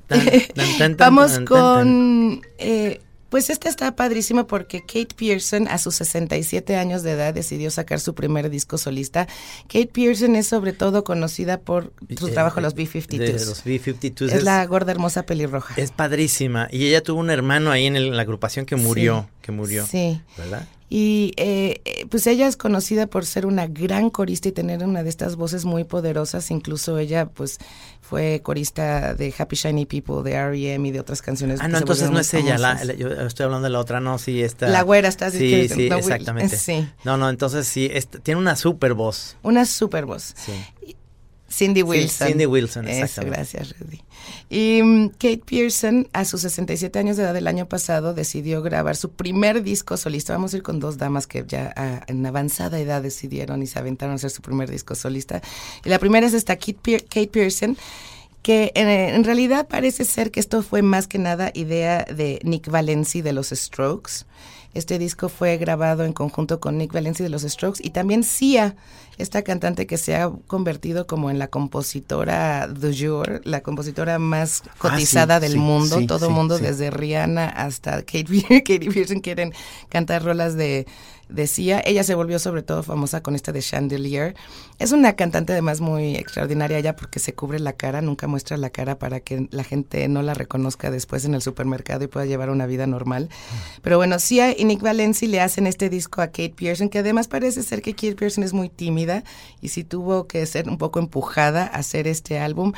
[0.08, 1.46] Tan, tan, tan, tan, Vamos tan, tan, tan.
[1.46, 2.42] con...
[2.58, 3.00] eh,
[3.34, 8.00] pues esta está padrísima porque Kate Pearson a sus 67 años de edad decidió sacar
[8.00, 9.26] su primer disco solista.
[9.63, 13.46] Kate Pearson es sobre todo conocida por su Eh, trabajo los De B-52s.
[13.48, 14.32] los B-52s.
[14.34, 15.74] Es la gorda hermosa pelirroja.
[15.82, 16.67] Es padrísima.
[16.72, 19.28] Y ella tuvo un hermano ahí en, el- en la agrupación que murió.
[19.41, 19.88] Que murió.
[19.88, 20.22] Sí.
[20.38, 20.67] ¿Verdad?
[20.95, 25.01] Y eh, eh, pues ella es conocida por ser una gran corista y tener una
[25.01, 26.51] de estas voces muy poderosas.
[26.51, 27.58] Incluso ella pues
[27.99, 30.88] fue corista de Happy Shiny People, de R.E.M.
[30.88, 31.62] y de otras canciones.
[31.62, 32.60] Ah, no, entonces no es ella.
[32.60, 34.67] La, yo estoy hablando de la otra, no, sí, está.
[34.67, 36.58] La güera, estás Sí, sí, no, exactamente.
[36.58, 36.88] sí.
[37.03, 39.36] No, no, entonces sí, esta- tiene una super voz.
[39.41, 40.36] Una super voz.
[40.36, 40.95] Sí.
[41.56, 42.28] Cindy Wilson.
[42.30, 43.36] Cindy Wilson, Eso, exactamente.
[43.38, 44.02] gracias, Rudy.
[44.50, 48.96] Y mm, Kate Pearson, a sus 67 años de edad del año pasado, decidió grabar
[48.96, 50.34] su primer disco solista.
[50.34, 53.78] Vamos a ir con dos damas que ya ah, en avanzada edad decidieron y se
[53.80, 55.42] aventaron a hacer su primer disco solista.
[55.86, 57.78] Y la primera es esta Kate, Pear- Kate Pearson,
[58.42, 62.70] que eh, en realidad parece ser que esto fue más que nada idea de Nick
[62.70, 64.26] Valenci de los Strokes.
[64.74, 68.76] Este disco fue grabado en conjunto con Nick Valenci de los Strokes y también Sia,
[69.18, 74.64] esta cantante que se ha convertido como en la compositora du jour, la compositora más
[74.80, 76.00] cotizada del sí, mundo.
[76.00, 78.26] sí, Todo el mundo, desde Rihanna hasta Kate,
[78.66, 79.54] Katy Pearson, quieren
[79.90, 80.88] cantar rolas de,
[81.34, 81.82] de Sia.
[81.84, 84.36] Ella se volvió sobre todo famosa con esta de Chandelier.
[84.80, 88.69] Es una cantante además muy extraordinaria ya porque se cubre la cara, nunca muestra la
[88.69, 92.50] cara para que la gente no la reconozca después en el supermercado y pueda llevar
[92.50, 93.30] una vida normal.
[93.82, 97.28] Pero bueno, Sia y Nick Valenci le hacen este disco a Kate Pearson, que además
[97.28, 99.24] parece ser que Kate Pearson es muy tímida
[99.60, 102.74] y sí tuvo que ser un poco empujada a hacer este álbum.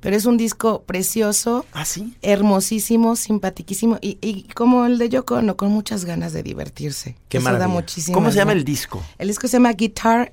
[0.00, 2.14] Pero es un disco precioso, ¿Ah, sí?
[2.22, 7.16] hermosísimo, simpatiquísimo y, y como el de Yoko Ono, con muchas ganas de divertirse.
[7.28, 7.74] Qué Eso da maravilla.
[7.74, 9.02] muchísimas ¿Cómo se llama el disco?
[9.18, 10.30] El disco se llama Guitar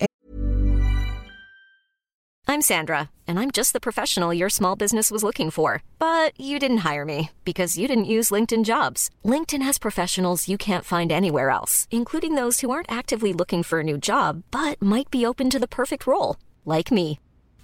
[2.49, 5.83] I'm Sandra, and I'm just the professional your small business was looking for.
[5.99, 9.09] But you didn't hire me because you didn't use LinkedIn jobs.
[9.25, 13.81] LinkedIn has professionals you can't find anywhere else, including those who aren't actively looking for
[13.81, 17.19] a new job but might be open to the perfect role, like me.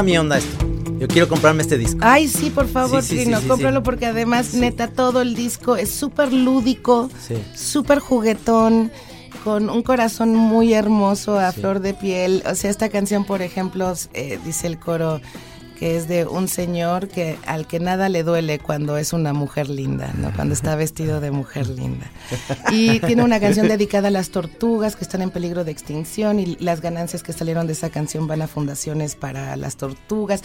[0.00, 0.66] Toda mi onda esto.
[0.98, 1.98] Yo quiero comprarme este disco.
[2.00, 5.76] Ay, sí, por favor, Sí, sí, Trino, sí, cómpralo porque además, neta, todo el disco
[5.76, 7.10] es súper lúdico,
[7.54, 8.90] súper juguetón,
[9.44, 12.42] con un corazón muy hermoso a flor de piel.
[12.50, 15.20] O sea, esta canción, por ejemplo, eh, dice el coro
[15.80, 19.70] que es de un señor que al que nada le duele cuando es una mujer
[19.70, 20.30] linda, ¿no?
[20.34, 22.10] Cuando está vestido de mujer linda.
[22.70, 26.56] Y tiene una canción dedicada a las tortugas que están en peligro de extinción y
[26.60, 30.42] las ganancias que salieron de esa canción van a fundaciones para las tortugas.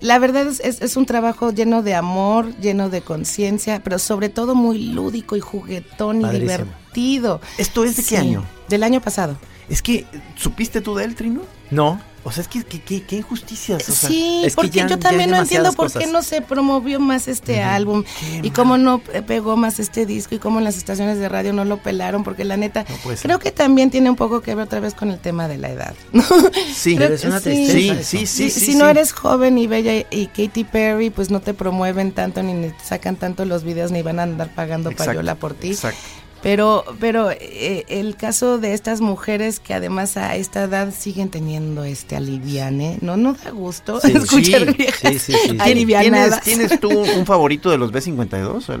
[0.00, 4.30] La verdad es, es, es un trabajo lleno de amor, lleno de conciencia, pero sobre
[4.30, 7.42] todo muy lúdico y juguetón y divertido.
[7.58, 8.42] ¿Esto es de qué Sí, año?
[8.70, 9.36] Del año pasado.
[9.68, 11.42] Es que, ¿supiste tú de él, Trino?
[11.70, 12.00] No.
[12.28, 13.88] O sea, es que, que- que- qué injusticias.
[13.88, 16.42] o sea, Sí, es que porque ya- yo también no entiendo por qué no se
[16.42, 18.04] promovió más este álbum
[18.42, 21.64] y cómo no pegó más este disco y cómo en las estaciones de radio no
[21.64, 22.84] lo pelaron, porque la neta,
[23.22, 25.70] creo que también tiene un poco que ver otra vez con el tema de la
[25.70, 25.94] edad.
[26.74, 27.44] Sí, Creo es una sí.
[27.44, 31.30] tristeza Sí, sí, sí, si no eres joven y bella y, y Katy Perry, pues
[31.30, 34.90] no te promueven tanto ni te sacan tanto los videos ni van a andar pagando
[34.90, 35.68] Exacto, payola por ti.
[35.70, 35.98] Exacto.
[36.42, 41.82] Pero, pero eh, el caso de estas mujeres que además a esta edad siguen teniendo
[41.84, 45.38] este aliviane, no, no da gusto Sí, escuchar sí, viejas sí, sí, sí.
[45.48, 46.42] ¿Tienes, alivianadas.
[46.42, 48.68] ¿Tienes tú un favorito de los B52?
[48.72, 48.80] El,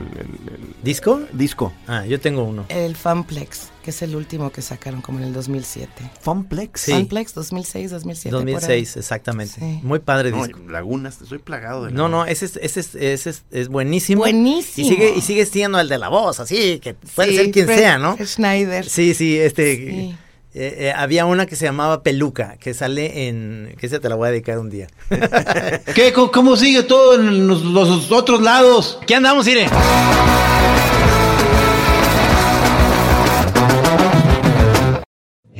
[0.54, 1.20] el ¿Disco?
[1.32, 1.72] disco.
[1.88, 2.64] Ah, yo tengo uno.
[2.68, 5.90] El Funplex, que es el último que sacaron como en el 2007.
[6.20, 6.78] Funplex.
[6.82, 6.92] Sí.
[6.92, 8.30] Funplex 2006, 2007.
[8.36, 8.52] por ahí.
[8.52, 9.54] 2006, exactamente.
[9.58, 9.80] Sí.
[9.82, 10.60] Muy padre No, disco.
[10.68, 14.20] Lagunas, estoy plagado de No, no, ese es, ese es, ese es, es buenísimo.
[14.20, 14.86] Buenísimo.
[14.86, 17.66] Y sigue, y sigue siendo el de la voz, así, que puede Sí, ser quien
[17.66, 18.18] Fred- sea, ¿no?
[18.22, 18.84] Schneider.
[18.86, 19.76] Sí, sí, este.
[19.76, 20.16] Sí.
[20.52, 23.74] eh, eh, había una que se llamaba Peluca, que sale en.
[23.80, 24.88] que esa te la voy a dedicar un día.
[25.94, 26.12] ¿Qué?
[26.14, 28.98] ¿Cómo, cómo sigue todo en los, los otros lados?
[29.06, 29.66] ¿Qué andamos, Ire?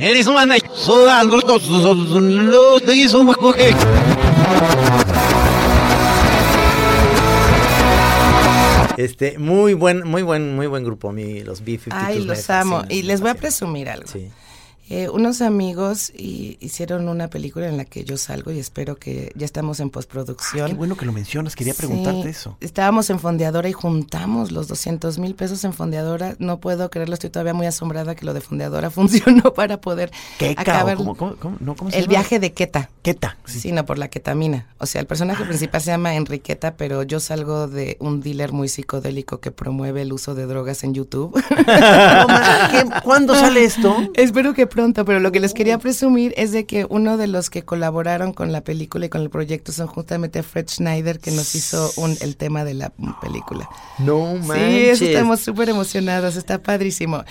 [0.00, 0.52] Eres un man.
[8.96, 11.90] Este, muy buen, muy buen, muy buen grupo, a mí, los B-52.
[11.92, 12.84] Ay, los amo.
[12.88, 14.06] Y les voy a presumir algo.
[14.06, 14.28] Sí.
[14.90, 19.33] Eh, unos amigos y- hicieron una película en la que yo salgo y espero que
[19.35, 20.64] ya estamos en postproducción.
[20.64, 22.57] Ah, Qué bueno que lo mencionas, quería Sí, preguntarte eso.
[22.61, 26.37] Estábamos en Fondeadora y juntamos los 200 mil pesos en Fondeadora.
[26.38, 28.90] No puedo creerlo, estoy todavía muy asombrada que lo de Fondeadora
[29.42, 32.11] funcionó para poder Queca, acabar cómo- cómo- cómo- no, ¿cómo se el llama?
[32.11, 32.90] viaje de Queta.
[33.03, 33.37] Queta.
[33.44, 33.72] Sí.
[33.72, 34.66] no, por la ketamina.
[34.79, 38.68] O sea, el personaje principal se llama Enriqueta, pero yo salgo de un dealer muy
[38.68, 41.35] psicodélico que promueve el uso de drogas en YouTube.
[41.68, 43.94] No, ma, ¿qué- ¿Cuándo sale esto?
[44.14, 47.50] Espero que pronto, pero lo que les quería presumir es de que uno de los
[47.50, 51.52] que colaboraron con la película y con el proyecto son justamente Fred Schneider, que nos
[51.56, 53.68] hizo un, el tema de la película.
[53.98, 54.88] No Sí, manches.
[55.02, 57.24] eso estamos súper emocionados, está padrísimo.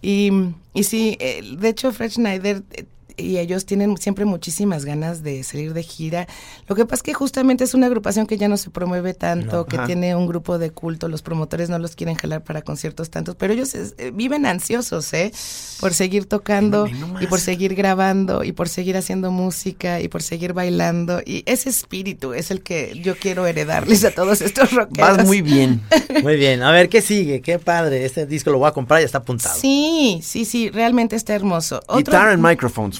[0.00, 0.30] Y,
[0.72, 2.84] y sí, eh, de hecho Fred Schneider eh,
[3.16, 6.26] y ellos tienen siempre muchísimas ganas de salir de gira.
[6.68, 9.56] Lo que pasa es que justamente es una agrupación que ya no se promueve tanto,
[9.58, 9.66] No.
[9.66, 9.86] que Ajá.
[9.86, 13.52] tiene un grupo de culto, los promotores no los quieren jalar para conciertos tantos, pero
[13.52, 15.32] ellos es- eh, viven ansiosos, ¿eh?
[15.80, 16.86] Por seguir tocando
[17.20, 21.20] y por seguir grabando y por seguir haciendo música y por seguir bailando.
[21.24, 25.16] Y ese espíritu es el que yo quiero heredarles a todos estos rockeros.
[25.18, 25.82] Vas muy bien.
[26.22, 28.04] Muy bien, a ver qué sigue, qué padre.
[28.04, 29.54] Este disco lo voy a comprar, ya está apuntado.
[29.58, 31.76] Sí, sí, sí, realmente está hermoso.
[31.86, 32.98] Otro, Guitar and microphones.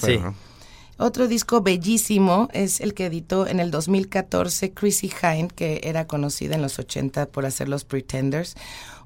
[0.99, 6.55] Otro disco bellísimo es el que editó en el 2014 Chrissy Hine, que era conocida
[6.55, 8.57] en los 80 por hacer los Pretenders.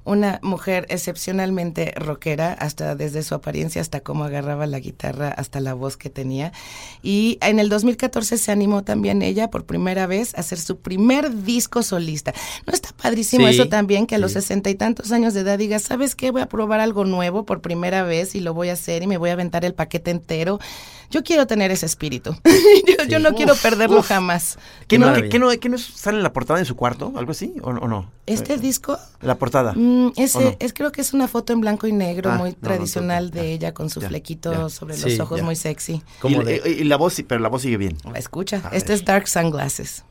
[0.03, 5.73] Una mujer excepcionalmente rockera, hasta desde su apariencia, hasta cómo agarraba la guitarra, hasta la
[5.73, 6.51] voz que tenía.
[7.03, 11.43] Y en el 2014 se animó también ella por primera vez a hacer su primer
[11.43, 12.33] disco solista.
[12.65, 14.07] ¿No está padrísimo Sí, eso también?
[14.07, 14.41] Que a los sí.
[14.41, 16.31] sesenta y tantos años de edad digas, ¿sabes qué?
[16.31, 19.17] Voy a probar algo nuevo por primera vez y lo voy a hacer y me
[19.17, 20.59] voy a aventar el paquete entero.
[21.11, 22.35] Yo quiero tener ese espíritu.
[22.87, 24.07] yo, yo no quiero perderlo uf.
[24.07, 24.57] jamás.
[24.87, 27.13] ¿Qué No, no, qué- qué no, qué no sale en la portada de su cuarto?
[27.15, 27.53] ¿Algo así?
[27.61, 28.09] ¿O, o no?
[28.25, 29.73] Este disco, La portada.
[29.75, 32.55] mm, ese, es creo que es una foto en blanco y negro Ah, muy no,
[32.59, 34.69] no, tradicional de ella con su ya, flequito ya.
[34.69, 35.43] sobre Sí, los ojos ya.
[35.43, 36.01] muy sexy.
[36.23, 37.97] Y, de- y- y la voz, pero la voz sigue bien.
[38.15, 38.99] Escucha, A este ver.
[38.99, 40.03] es Dark Sunglasses.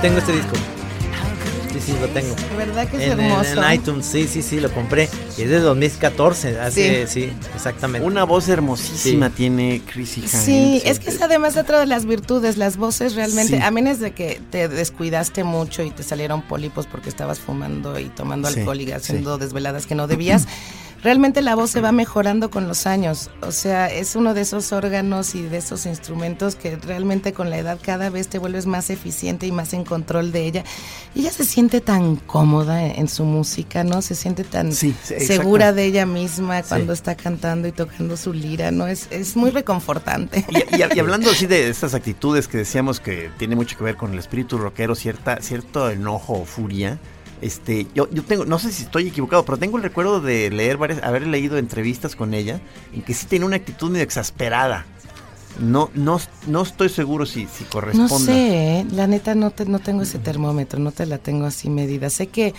[0.00, 0.56] Tengo este disco.
[1.72, 2.34] Sí, sí, lo tengo.
[2.58, 3.62] ¿Verdad que es En, hermoso?
[3.64, 5.04] en iTunes, sí, sí, sí, lo compré.
[5.38, 8.04] Es de 2014, hace, sí, exactamente.
[8.06, 9.34] Una voz hermosísima Sí.
[9.36, 10.30] tiene Chrissy Hines.
[10.32, 13.62] Sí, es que es además otra de las virtudes, las voces realmente, Sí.
[13.62, 18.06] a menos de que te descuidaste mucho y te salieron pólipos porque estabas fumando y
[18.08, 20.46] tomando Sí, alcohol y haciendo desveladas que no debías,
[21.02, 23.30] realmente la voz se va mejorando con los años.
[23.42, 27.58] O sea, es uno de esos órganos y de esos instrumentos que realmente con la
[27.58, 30.64] edad cada vez te vuelves más eficiente y más en control de ella.
[31.14, 34.02] Y ella se siente tan cómoda en, su música, ¿no?
[34.02, 36.98] Se siente tan Sí, segura de ella misma cuando Sí.
[36.98, 38.86] está cantando y tocando su lira, ¿no?
[38.86, 40.44] Es, es muy reconfortante.
[40.50, 43.96] Y, y- y hablando así de estas actitudes que decíamos que tiene mucho que ver
[43.96, 46.98] con el espíritu rockero, cierta, cierto enojo o furia.
[47.40, 50.76] Este, yo, yo tengo, no sé si estoy equivocado, pero tengo el recuerdo de leer
[50.76, 52.60] varias, haber leído entrevistas con ella,
[52.92, 54.86] en que sí tiene una actitud medio exasperada.
[55.58, 58.24] No, no, no estoy seguro si, si No corresponde.
[58.32, 58.86] sé, ¿eh?
[58.92, 62.08] la neta no, te, no tengo ese termómetro, no te la tengo así medida.
[62.10, 62.54] Sé que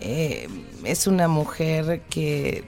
[0.00, 0.48] eh,
[0.84, 2.64] es una mujer que,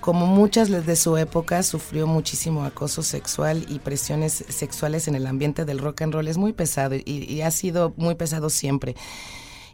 [0.00, 5.64] como muchas de su época, sufrió muchísimo acoso sexual y presiones sexuales en el ambiente
[5.64, 6.28] del rock and roll.
[6.28, 8.96] Es muy pesado y, y ha sido muy pesado siempre.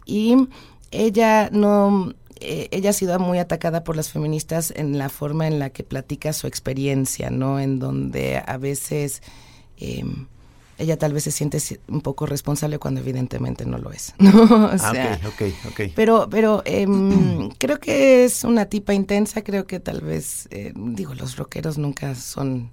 [0.05, 0.37] Y
[0.91, 2.15] ella no...
[2.41, 5.85] eh, ella ha sido muy atacada por las feministas en la forma en la que
[5.85, 7.59] platica su experiencia, ¿no?
[7.61, 9.23] En donde a veces
[9.79, 10.05] eh,
[10.79, 14.31] ella tal vez se siente si- un poco responsable cuando evidentemente no lo es, ¿no?
[14.67, 15.81] O Ah, sea, ok, ok, ok.
[15.95, 21.15] pero, pero em, creo que es una tipa intensa, creo que tal vez, eh, digo,
[21.15, 22.71] los rockeros nunca son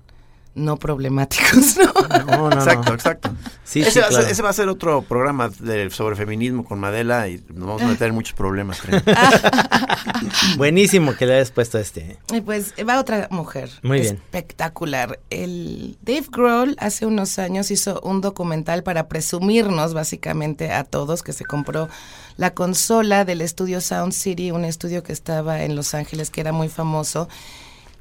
[0.56, 1.94] no problemáticos, ¿no?
[2.26, 2.94] No, no, exacto, no.
[2.94, 3.36] exacto.
[3.64, 4.32] Sí, ese, sí, va a ser, claro.
[4.32, 7.88] ese va a ser otro programa de, sobre feminismo con Madela y nos vamos a
[7.88, 8.80] meter en muchos problemas.
[8.82, 9.02] creo.
[10.58, 12.18] Buenísimo que le hayas puesto este.
[12.32, 13.72] Y pues va otra mujer.
[13.82, 14.16] Muy bien.
[14.16, 15.20] Espectacular.
[15.30, 21.34] El Dave Grohl hace unos años hizo un documental para presumirnos básicamente a todos que
[21.34, 21.90] se compró
[22.38, 26.52] la consola del estudio Sound City, un estudio que estaba en Los Ángeles que era
[26.52, 27.28] muy famoso.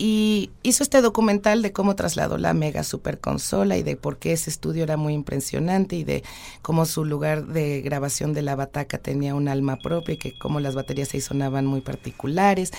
[0.04, 4.32] Y hizo este documental de cómo trasladó la mega super consola y de por qué
[4.32, 6.24] ese estudio era muy impresionante y de
[6.60, 10.58] cómo su lugar de grabación de la bataca tenía un alma propia y que cómo
[10.58, 12.72] las baterías ahí sonaban muy particulares.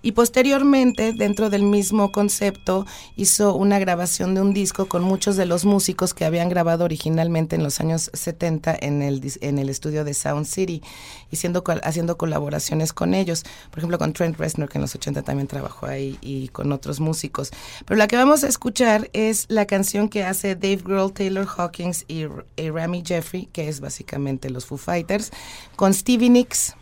[0.00, 5.44] Y posteriormente, dentro del mismo concepto, hizo una grabación de un disco con muchos de
[5.44, 10.02] los músicos que habían grabado originalmente en los años 70 en el, en el estudio
[10.02, 10.82] de Sound City,
[11.30, 13.44] y siendo haciendo colaboraciones con ellos.
[13.68, 17.00] Por ejemplo, con Trent Reznor, que en los 80 también trabajó ahí, y con otros
[17.00, 17.50] músicos.
[17.84, 22.04] Pero la que vamos a escuchar es la canción que hace Dave Grohl, Taylor Hawkins
[22.08, 22.26] y,
[22.70, 25.30] Rami Jeffrey, que es básicamente los Foo Fighters,
[25.76, 26.74] con Stevie Nicks.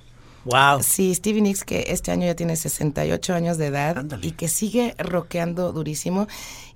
[0.44, 0.82] Wow.
[0.82, 4.94] Sí, Stevie Nicks, que este año ya tiene 68 años de edad y que sigue
[4.98, 6.26] rockeando durísimo.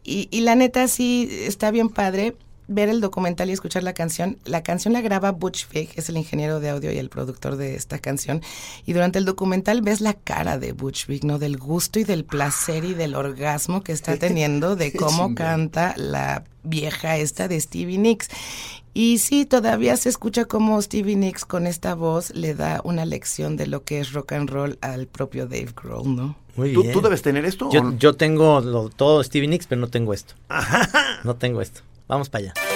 [0.04, 2.34] Y, y la neta, sí, está bien padre
[2.72, 4.38] ver el documental y escuchar la canción.
[4.44, 7.74] La canción la graba Butch Vig, es el ingeniero de audio y el productor de
[7.76, 8.42] esta canción.
[8.86, 11.38] Y durante el documental ves la cara de Butch Vig, ¿no?
[11.38, 16.44] Del gusto y del placer y del orgasmo que está teniendo de cómo canta la
[16.64, 18.28] vieja esta de Stevie Nicks.
[18.94, 23.56] Y sí, todavía se escucha como Stevie Nicks con esta voz le da una lección
[23.56, 26.36] de lo que es rock and roll al propio Dave Grohl, ¿no?
[26.56, 26.92] Muy ¿Tú- bien.
[26.92, 27.96] tú debes tener esto o Yo, no?
[27.96, 30.34] yo tengo lo- todo Stevie Nicks, pero no tengo esto.
[31.24, 31.80] No tengo esto.
[32.08, 32.71] Vamos para allá.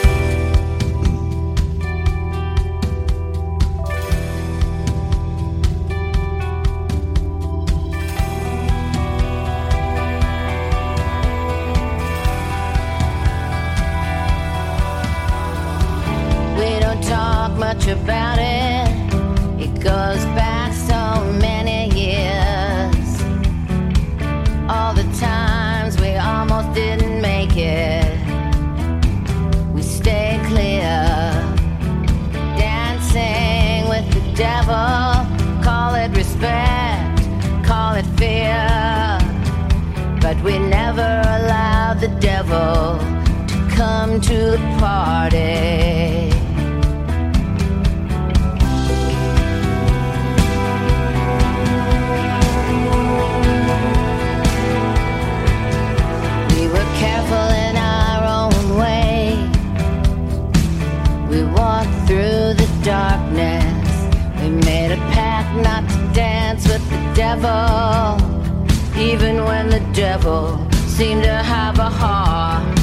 [70.27, 70.59] Devil
[70.89, 72.79] seemed to have a heart,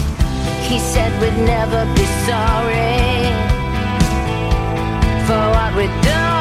[0.70, 3.26] he said we'd never be sorry
[5.28, 6.33] for what we'd done.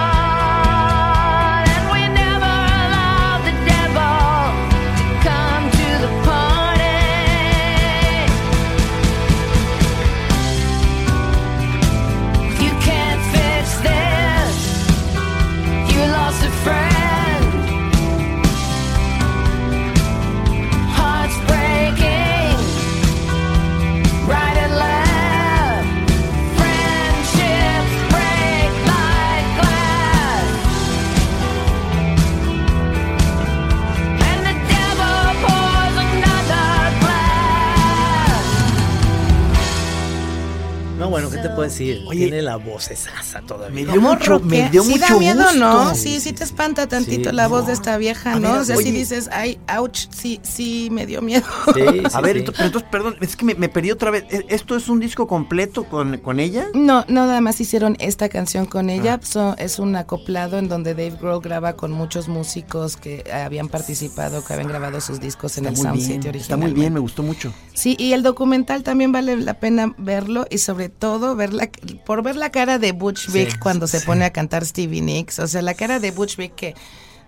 [41.86, 42.28] ¿Qué te puedo decir?
[42.28, 43.84] Tiene la voz esasa todavía.
[43.86, 45.58] Me dio mucho, me dio sí mucho da miedo, gusto.
[45.58, 45.94] ¿no?
[45.94, 47.48] Sí, sí te espanta tantito Sí, la no.
[47.50, 48.52] voz de esta vieja, A ¿no?
[48.52, 48.92] ver, o sea, si oye.
[48.92, 51.44] dices, ay, ouch, sí, sí, me dio miedo.
[52.12, 54.24] a ver, ento- pero entonces, perdón, es que me, me perdí otra vez.
[54.30, 56.66] ¿E- ¿Esto es un disco completo con, con ella?
[56.74, 58.92] No, no, nada más hicieron esta canción con Ah.
[58.94, 59.20] ella.
[59.22, 64.44] So- es un acoplado en donde Dave Grohl graba con muchos músicos que habían participado,
[64.44, 67.00] que habían grabado sus discos en Está el Sound bien, City está muy bien, me
[67.00, 67.52] gustó mucho.
[67.74, 71.70] Sí, y el documental también vale la pena verlo y sobre todo ver la,
[72.04, 74.06] por ver la cara de Butch Sí, Vig cuando se sí.
[74.06, 75.38] pone a cantar Stevie Nicks.
[75.38, 76.74] O sea, la cara de Butch Vig que,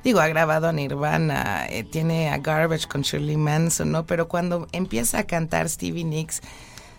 [0.02, 4.06] digo, ha grabado a Nirvana, eh, tiene a Garbage con Shirley Manson, ¿no?
[4.06, 6.40] Pero cuando empieza a cantar Stevie Nicks,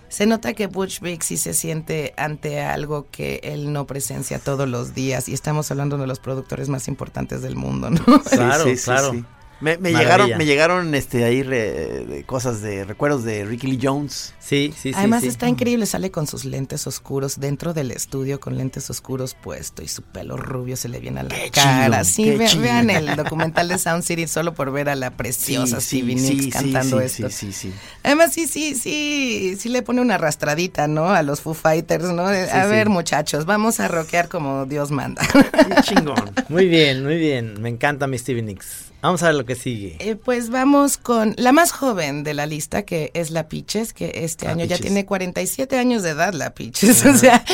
[0.08, 4.70] se nota que Butch Vig sí se siente ante algo que él no presencia todos
[4.70, 8.22] los días y estamos hablando de los productores más importantes del mundo, ¿no?
[8.24, 9.26] Claro, claro.
[9.62, 13.80] Me, me llegaron, me llegaron este ahí re- de cosas de recuerdos de Ricky Lee
[13.82, 14.34] Jones.
[14.40, 14.94] Sí, sí, sí.
[14.96, 15.28] Además sí.
[15.30, 19.88] está increíble, sale con sus lentes oscuros dentro del estudio con lentes oscuros puesto y
[19.88, 22.02] su pelo rubio se le viene a la Qué cara.
[22.02, 22.64] chido, sí, qué ve- chido.
[22.64, 27.00] vean el documental de Sound City solo por ver a la preciosa Stevie Nicks cantando
[27.00, 27.30] sí, esto.
[27.30, 27.74] Sí, sí, sí.
[28.04, 31.10] Además sí, sí, sí, sí le pone una arrastradita, ¿no?
[31.10, 32.24] A los Foo Fighters, ¿no?
[32.28, 32.70] a sí.
[32.70, 35.26] ver, muchachos, vamos a rockear como Dios manda.
[35.34, 36.32] Qué chingón.
[36.50, 37.62] Muy bien, muy bien.
[37.62, 38.92] Me encanta mi Stevie Nicks.
[39.06, 39.98] Vamos a ver lo que sigue.
[40.00, 44.24] Eh, pues vamos con la más joven de la lista, que es la Piches, que
[44.24, 47.06] este año ya tiene 47 años de edad, la Piches.
[47.16, 47.46] O sea,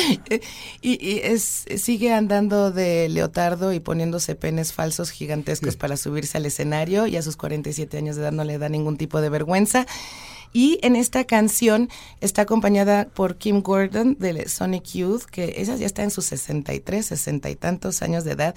[0.80, 6.46] y, y es, sigue andando de leotardo y poniéndose penes falsos gigantescos para subirse al
[6.46, 9.86] escenario y a sus 47 años de edad no le da ningún tipo de vergüenza.
[10.52, 11.88] Y en esta canción
[12.20, 17.04] está acompañada por Kim Gordon de Sonic Youth, que ella ya está en sus 63,
[17.06, 18.54] 60 y tantos años de edad.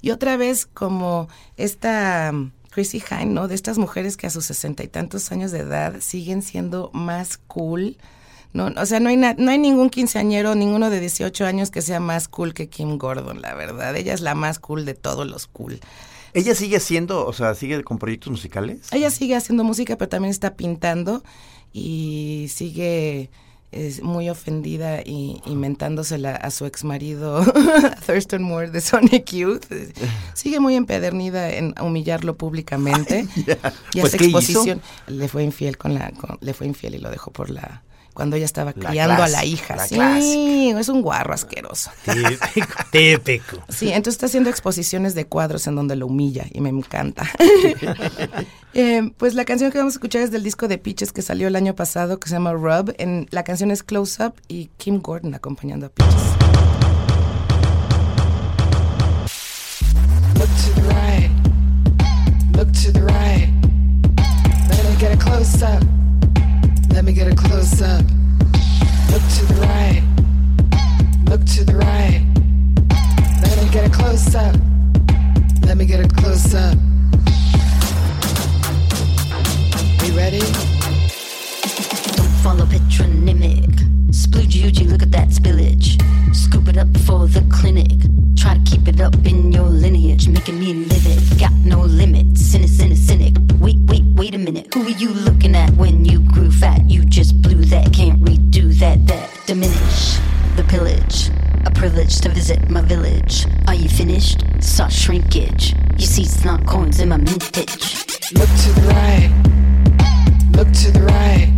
[0.00, 3.46] Y otra vez como esta um, Chrissy Hine, ¿no?
[3.48, 7.38] De estas mujeres que a sus sesenta y tantos años de edad siguen siendo más
[7.46, 7.96] cool.
[8.52, 11.82] No, o sea, no hay, na- no hay ningún quinceañero, ninguno de 18 años que
[11.82, 13.94] sea más cool que Kim Gordon, la verdad.
[13.96, 15.80] Ella es la más cool de todos los cool.
[16.34, 18.80] Ella sigue siendo, o sea, sigue con proyectos musicales.
[18.92, 21.22] Ella sigue haciendo música, pero también está pintando
[21.72, 23.30] y sigue
[23.72, 27.44] es muy ofendida y inventándosela a su ex marido
[28.06, 29.64] Thurston Moore de Sonic Youth.
[30.34, 34.38] Sigue muy empedernida en humillarlo públicamente y Pues, hace ¿qué hizo?
[34.38, 34.80] exposición.
[35.08, 37.82] Le fue infiel con la, con- le fue infiel y lo dejó por la
[38.14, 39.76] cuando ella estaba La criando a la hija.
[39.76, 40.80] la sí, clásica.
[40.80, 41.90] es un guarro asqueroso.
[42.04, 43.56] Típico, típico.
[43.68, 47.28] Sí, entonces está haciendo exposiciones de cuadros en donde lo humilla y me encanta.
[48.76, 51.46] Eh, pues la canción que vamos a escuchar es del disco de Peaches que salió
[51.46, 52.92] el año pasado que se llama Rub.
[52.98, 56.12] En, la canción es Close Up y Kim Gordon acompañando a Peaches.
[60.34, 61.30] Look to the right.
[62.56, 63.48] Look to the right.
[64.70, 65.82] Let me get a close up.
[67.04, 68.00] Let me get a close up.
[69.10, 70.02] Look to the right.
[71.28, 72.24] Look to the right.
[73.42, 74.56] Let me get a close up.
[75.66, 76.78] Let me get a close up.
[80.00, 80.40] We ready?
[82.16, 83.68] Don't follow patronymic.
[84.08, 86.00] Splooge look at that spillage.
[86.34, 88.13] Scoop it up for the clinic.
[88.44, 91.40] Try to keep it up in your lineage, making me livid.
[91.40, 92.36] Got no limit.
[92.36, 93.34] Cynic, cynic, cynic.
[93.58, 94.68] Wait, wait, wait a minute.
[94.74, 96.82] Who are you looking at when you grew fat?
[96.84, 97.94] You just blew that.
[97.94, 99.06] Can't redo that.
[99.06, 100.18] That diminish
[100.56, 101.30] the pillage.
[101.64, 103.46] A privilege to visit my village.
[103.66, 104.44] Are you finished?
[104.60, 105.74] Saw shrinkage.
[105.96, 108.04] You see, it's not coins in my mintage.
[108.34, 109.32] Look to the right.
[110.52, 111.48] Look to the right.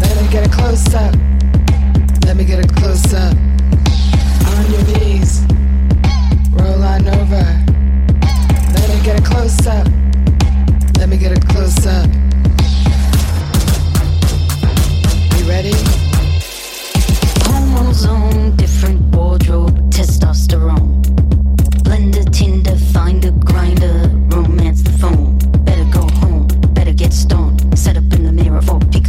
[0.00, 1.14] Let me get a close up.
[2.24, 3.36] Let me get a close up.
[4.56, 5.46] On your knees.
[7.06, 7.46] Over.
[8.74, 9.86] Let me get a close up.
[10.98, 12.08] Let me get a close up.
[15.38, 15.72] You ready?
[18.56, 21.02] Different wardrobe, testosterone.
[21.84, 25.38] Blender, Tinder, find a grinder, romance the phone.
[25.64, 27.78] Better go home, better get stoned.
[27.78, 28.66] Set up in the mirror of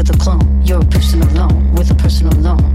[0.08, 0.62] the clone.
[0.64, 2.67] You're a person alone with a person loan.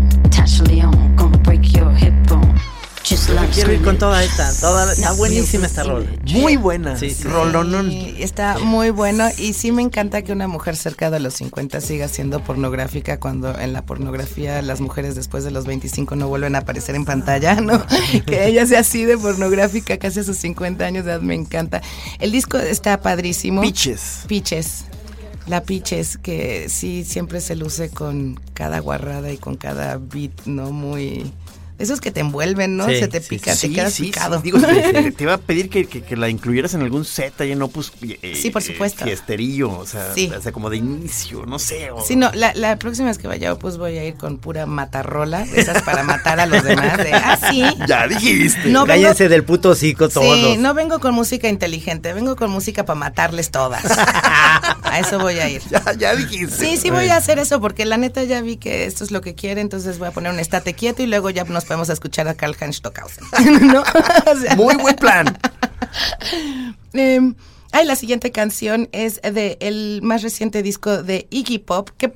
[3.53, 4.51] Quiero ir con toda esta.
[4.61, 6.07] Toda, está buenísima real esta rola.
[6.33, 6.97] Muy buena.
[6.97, 7.25] Sí, sí.
[7.25, 7.91] Rolonón.
[7.91, 11.81] Sí, está muy bueno y sí me encanta que una mujer cerca de los 50
[11.81, 16.55] siga siendo pornográfica cuando en la pornografía las mujeres después de los 25 no vuelven
[16.55, 17.85] a aparecer en pantalla, ¿no?
[18.27, 21.83] que ella sea así de pornográfica casi a sus 50 años de edad me encanta.
[22.21, 23.61] El disco está padrísimo.
[23.61, 24.25] Peaches.
[24.27, 24.85] Piches.
[25.47, 30.71] La Piches, que sí siempre se luce con cada guarrada y con cada beat, ¿no?
[30.71, 31.33] Muy...
[31.79, 32.87] Esos que te envuelven, ¿no?
[32.87, 34.37] Sí, se te pica, Sí, te quedas sí, picado.
[34.37, 34.43] sí.
[34.45, 34.59] Digo,
[34.93, 37.61] te, te iba a pedir que, que- que la incluyeras en algún set ahí en
[37.63, 37.93] Opus.
[38.03, 39.05] eh, Sí, por supuesto.
[39.05, 40.31] Fiesterillo, o sea, Sí.
[40.37, 41.91] o sea, como de inicio, no sé.
[41.91, 44.67] o- Sí, no, la, la próxima vez que vaya, pues voy a ir con pura
[44.67, 46.99] matarrola, esas para matar a los demás.
[46.99, 47.63] De, ah, sí.
[47.89, 48.69] Ya dijiste.
[48.69, 50.37] No vengo, Cállense del puto hocico todos.
[50.37, 53.83] sí, no vengo con música inteligente, vengo con música para matarles todas.
[54.83, 55.63] a eso voy a ir.
[55.71, 56.55] Ya, ya dijiste.
[56.57, 59.21] Sí, sí voy a hacer eso porque la neta ya vi que esto es lo
[59.21, 62.29] que quiere, entonces voy a poner un estate quieto y luego ya nos podemos escuchar
[62.29, 63.25] a Karl Heinz Stockhausen.
[63.67, 63.83] ¿No?
[64.33, 65.39] O sea, Muy buen plan.
[66.95, 67.35] Em,
[67.73, 72.13] ay, la siguiente canción es de el más reciente disco de Iggy Pop, que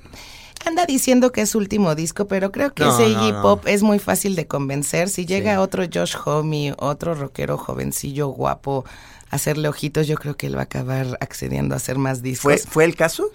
[0.64, 3.42] anda diciendo que es su último disco, pero creo que No, ese Iggy no.
[3.42, 5.08] Pop es muy fácil de convencer.
[5.08, 8.84] Si llega otro Josh Homme, otro rockero jovencillo guapo,
[9.30, 12.42] a hacerle ojitos, yo creo que él va a acabar accediendo a hacer más discos.
[12.42, 13.30] ¿Fue, ¿Fue el caso?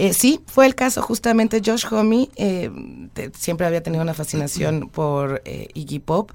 [0.00, 1.60] Eh, sí, fue el caso justamente.
[1.64, 2.70] Josh Homme eh,
[3.36, 6.30] siempre había tenido una fascinación por eh, Iggy Pop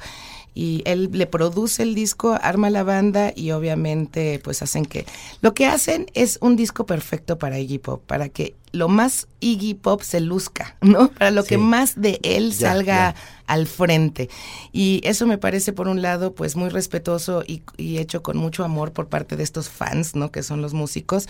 [0.54, 5.06] y él le produce el disco, arma la banda y obviamente pues hacen que
[5.42, 9.76] lo que hacen es un disco perfecto para Iggy Pop, para que lo más Iggy
[9.76, 11.08] Pop se luzca, ¿no?
[11.18, 13.16] Para lo que más de él Ya, salga ya.
[13.48, 14.30] al frente.
[14.74, 18.64] Y eso me parece por un lado pues muy respetuoso y, y hecho con mucho
[18.66, 20.32] amor por parte de estos fans, ¿no?
[20.32, 21.28] Que son los músicos.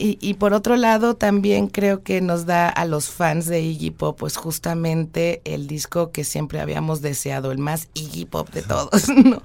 [0.00, 3.90] Y, y por otro lado, también creo que nos da a los fans de Iggy
[3.90, 9.08] Pop, pues justamente el disco que siempre habíamos deseado, el más Iggy Pop de todos,
[9.24, 9.42] ¿no?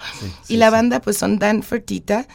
[0.47, 2.27] y la banda, pues son Dan Fertita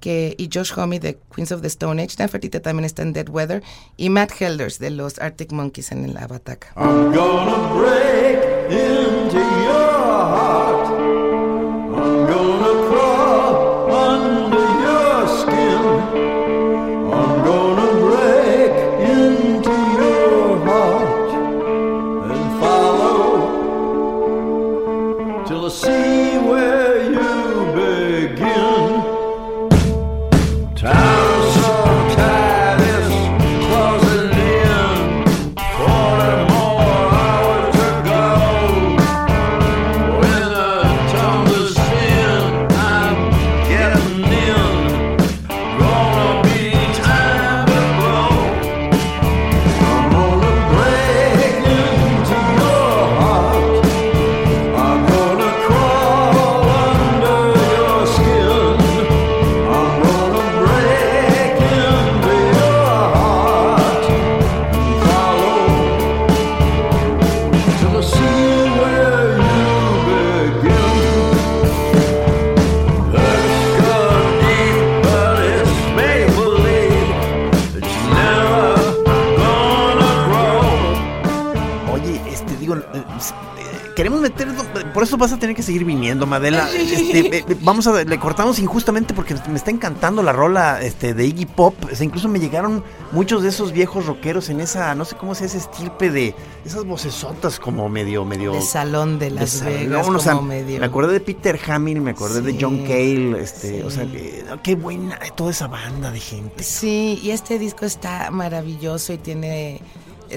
[0.00, 2.16] que, y Josh Homme de Queens of the Stone Age.
[2.16, 3.62] Dan Fertita también está en Dead Weather.
[3.96, 6.68] Y Matt Helders de los Arctic Monkeys en la bataca.
[6.76, 9.92] I'm gonna break into your
[10.30, 10.55] heart.
[86.38, 86.68] Madela.
[86.72, 91.14] Este, eh, eh, vamos a, le cortamos injustamente porque me está encantando la rola este,
[91.14, 91.74] de Iggy Pop.
[91.90, 95.34] O sea, incluso me llegaron muchos de esos viejos rockeros en esa, no sé cómo
[95.34, 96.34] sea ese estirpe de
[96.64, 98.52] esas vocesotas como medio, medio.
[98.52, 100.80] De salón de Las salón, Vegas, o sea, como medio.
[100.80, 104.74] Me acordé de Peter Hamill, me acordé de John Cale, este, o sea, que- qué
[104.74, 106.62] buena toda esa banda de gente.
[106.62, 109.80] Sí, y este disco está maravilloso y tiene es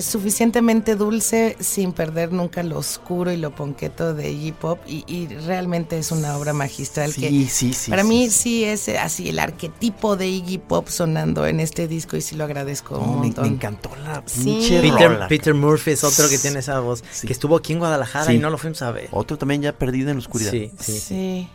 [0.02, 5.28] suficientemente dulce sin perder nunca lo oscuro y lo ponqueto de Iggy Pop y, y
[5.28, 8.32] realmente es una obra magistral Sí, que sí, sí, para sí, mí sí.
[8.32, 8.64] sí.
[8.66, 12.98] es así el arquetipo de Iggy Pop sonando en este disco y sí lo agradezco
[13.00, 13.44] un me, montón.
[13.48, 14.44] me encantó la Sí.
[14.44, 15.28] pinche Peter, rola.
[15.28, 17.02] Peter Murphy es otro que tiene esa voz.
[17.26, 18.34] Que estuvo aquí en Guadalajara Sí.
[18.34, 19.08] y no lo fuimos a ver.
[19.12, 20.52] Otro también ya perdido en la oscuridad.
[20.52, 21.00] Sí, sí, sí.
[21.00, 21.50] Sí.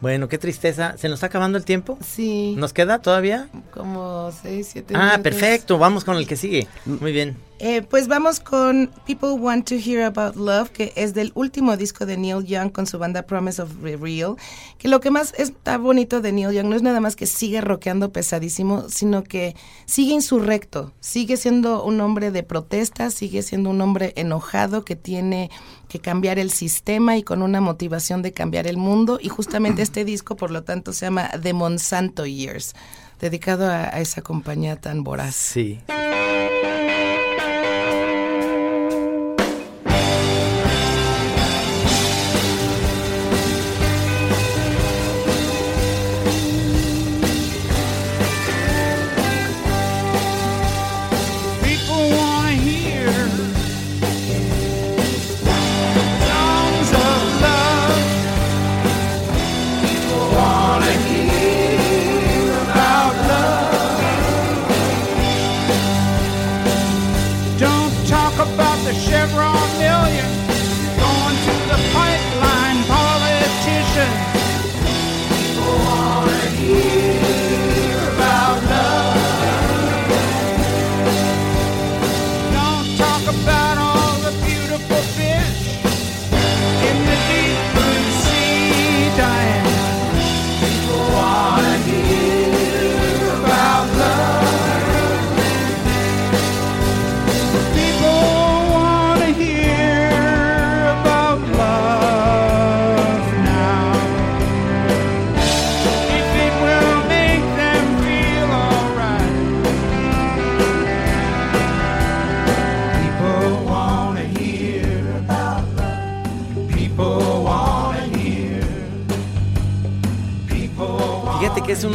[0.00, 0.96] Bueno, qué tristeza.
[0.98, 1.96] ¿Se nos está acabando el tiempo?
[2.04, 2.54] Sí.
[2.58, 3.48] ¿Nos queda todavía?
[3.72, 5.22] Como seis, siete Ah, minutos.
[5.22, 5.78] perfecto.
[5.78, 6.66] Vamos con el que sigue.
[6.86, 7.36] Muy bien.
[7.58, 12.06] Eh, pues vamos con People Want to Hear About Love, que es del último disco
[12.06, 14.34] de Neil Young con su banda Promise of the Real.
[14.78, 17.60] Que lo que más está bonito de Neil Young no es nada más que sigue
[17.60, 19.54] rockeando pesadísimo, sino que
[19.86, 25.48] sigue insurrecto, sigue siendo un hombre de protesta, sigue siendo un hombre enojado que tiene
[25.88, 29.20] que cambiar el sistema y con una motivación de cambiar el mundo.
[29.22, 32.74] Y justamente este disco, por lo tanto, se llama The Monsanto Years,
[33.20, 35.36] dedicado a, a esa compañía tan voraz.
[35.36, 35.78] Sí.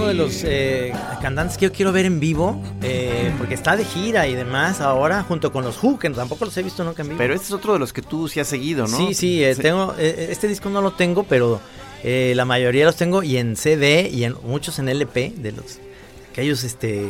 [0.07, 3.83] Uno de los eh, cantantes que yo quiero ver en vivo, eh, porque está de
[3.83, 7.09] gira y demás ahora, junto con los Who, que tampoco los he visto nunca en
[7.09, 7.17] vivo.
[7.17, 8.97] Pero este es otro de los que tú sí has seguido, ¿no?
[8.97, 11.59] Sí, sí, eh, tengo, eh, este disco no lo tengo, pero
[12.03, 15.79] la mayoría los tengo y en CD y en muchos en LP, de los
[16.31, 17.05] aquellos, este,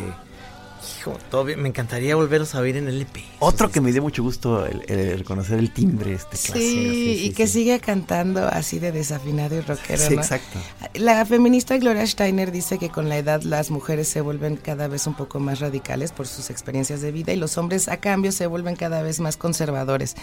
[1.00, 3.24] hijo, todavía me encantaría volverlos a oír en LP.
[3.40, 7.26] Otro que me dio mucho gusto el, el reconocer el timbre este Sí, clásico.
[7.26, 10.02] y que sigue cantando así de desafinado y rockero.
[10.02, 10.22] Sí, ¿no?
[10.22, 10.60] exacto.
[10.94, 15.08] La feminista Gloria Steiner dice que con la edad las mujeres se vuelven cada vez
[15.08, 18.48] un poco más radicales por sus experiencias de vida y los hombres a cambio se
[18.48, 20.16] vuelven cada vez más conservadores.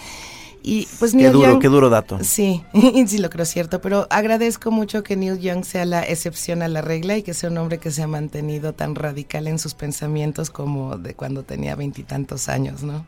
[0.66, 2.18] Y pues Qué Neil duro, Young- qué duro dato.
[2.24, 2.64] Sí,
[3.06, 6.80] sí lo creo cierto, pero agradezco mucho que Neil Young sea la excepción a la
[6.80, 10.48] regla y que sea un hombre que se ha mantenido tan radical en sus pensamientos
[10.48, 13.04] como de cuando tenía veintitantos años, ¿no?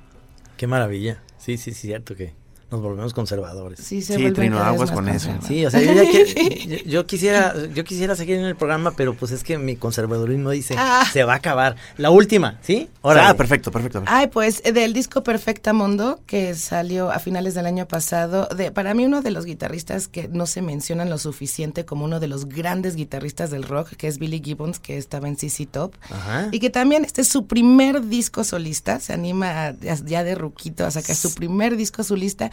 [0.59, 1.23] Qué maravilla.
[1.39, 2.35] Sí, sí, sí, cierto que
[2.71, 3.79] nos volvemos conservadores.
[3.81, 5.31] Sí, se Sí, Trino, aguas con eso.
[5.47, 8.91] Sí, o sea, yo, ya que- yo- yo quisiera, yo quisiera seguir en el programa,
[8.97, 11.05] pero pues es que mi conservadurismo dice, Ah.
[11.13, 11.77] se va a acabar.
[11.97, 12.89] La última, ¿sí?
[13.03, 13.29] Órale.
[13.29, 14.03] Ah, perfecto, perfecto.
[14.07, 18.95] Ay, pues del disco Perfecta Mundo que salió a finales del año pasado, de para
[18.95, 22.47] mí uno de los guitarristas que no se mencionan lo suficiente como uno de los
[22.49, 25.95] grandes guitarristas del rock, que es Billy Gibbons, que estaba en CC Top.
[26.11, 26.49] Ajá.
[26.51, 30.85] Y que también este es su primer disco solista, se anima a- ya de ruquito
[30.85, 32.51] a sacar su primer disco solista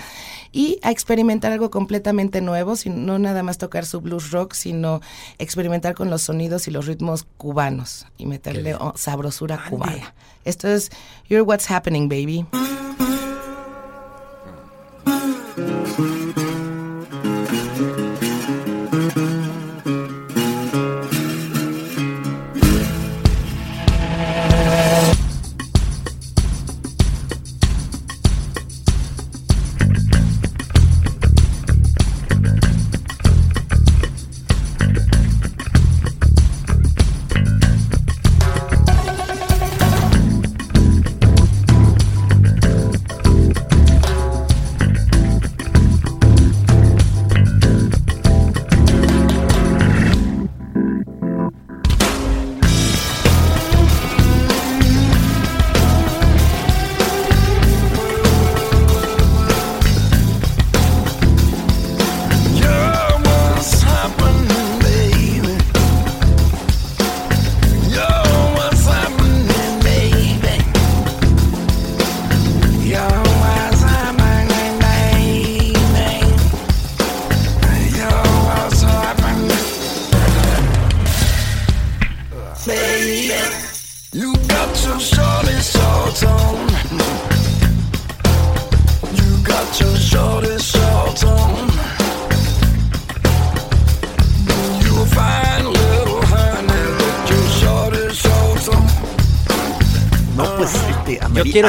[0.52, 5.02] y a experimentar algo completamente nuevo, sin, no nada más tocar su blues rock, sino
[5.40, 10.14] experimentar con los sonidos y los ritmos cubanos y meterle oh, sabrosura cubana.
[10.46, 10.92] Esto es
[11.28, 12.08] You're What's Happening.
[12.08, 12.46] Baby,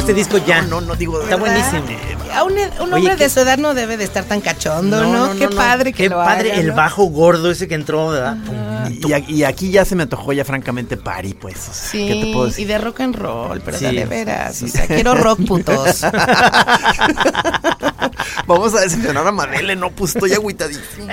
[0.04, 0.60] este disco ya.
[0.62, 1.82] No, no, digo, Está buenísimo.
[2.34, 2.52] A un,
[2.92, 5.34] hombre de su edad no debe de estar tan cachondo, ¿no?
[5.36, 6.74] Qué padre que Qué lo padre haga, el ¿no?
[6.74, 8.36] bajo gordo ese que entró, ¿verdad?
[9.28, 11.56] Y, aquí ya se me antojó ya francamente Pari, pues.
[11.56, 12.64] o sea, Sí, ¿Qué te puedo decir?
[12.64, 14.56] y de rock and roll, pero Sí, de, veras.
[14.56, 14.66] sí.
[14.66, 16.02] O sea, quiero rock putos.
[18.46, 21.06] Vamos a decepcionar a Madele, no, pues estoy agüitadísimo.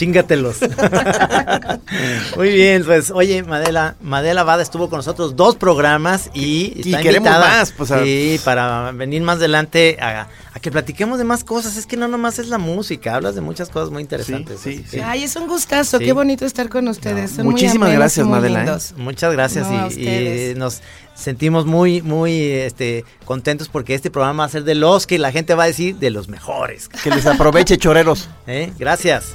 [0.00, 0.56] Chingatelos.
[2.36, 7.02] Muy bien, pues, oye, Madela, Madela Vada estuvo con nosotros dos programas y, Y está
[7.02, 11.24] queremos invitada, más, pues, a- Sí, para venir más adelante a, a que platiquemos de
[11.24, 11.76] más cosas.
[11.76, 14.60] Es que no nomás es la música, hablas de muchas cosas muy interesantes.
[14.60, 16.04] sí, que- Ay, es un gustazo, Sí.
[16.06, 17.32] qué bonito estar con ustedes.
[17.32, 18.64] Son muchísimas gracias, muy Madela, ¿eh?
[18.64, 18.94] lindos.
[18.96, 20.80] Muchas gracias No, y- nos
[21.14, 25.30] sentimos muy, muy este, contentos porque este programa va a ser de los que la
[25.30, 26.88] gente va a decir de los mejores.
[26.88, 28.30] Que les aproveche, choreros.
[28.46, 28.72] ¿Eh?
[28.78, 29.34] Gracias.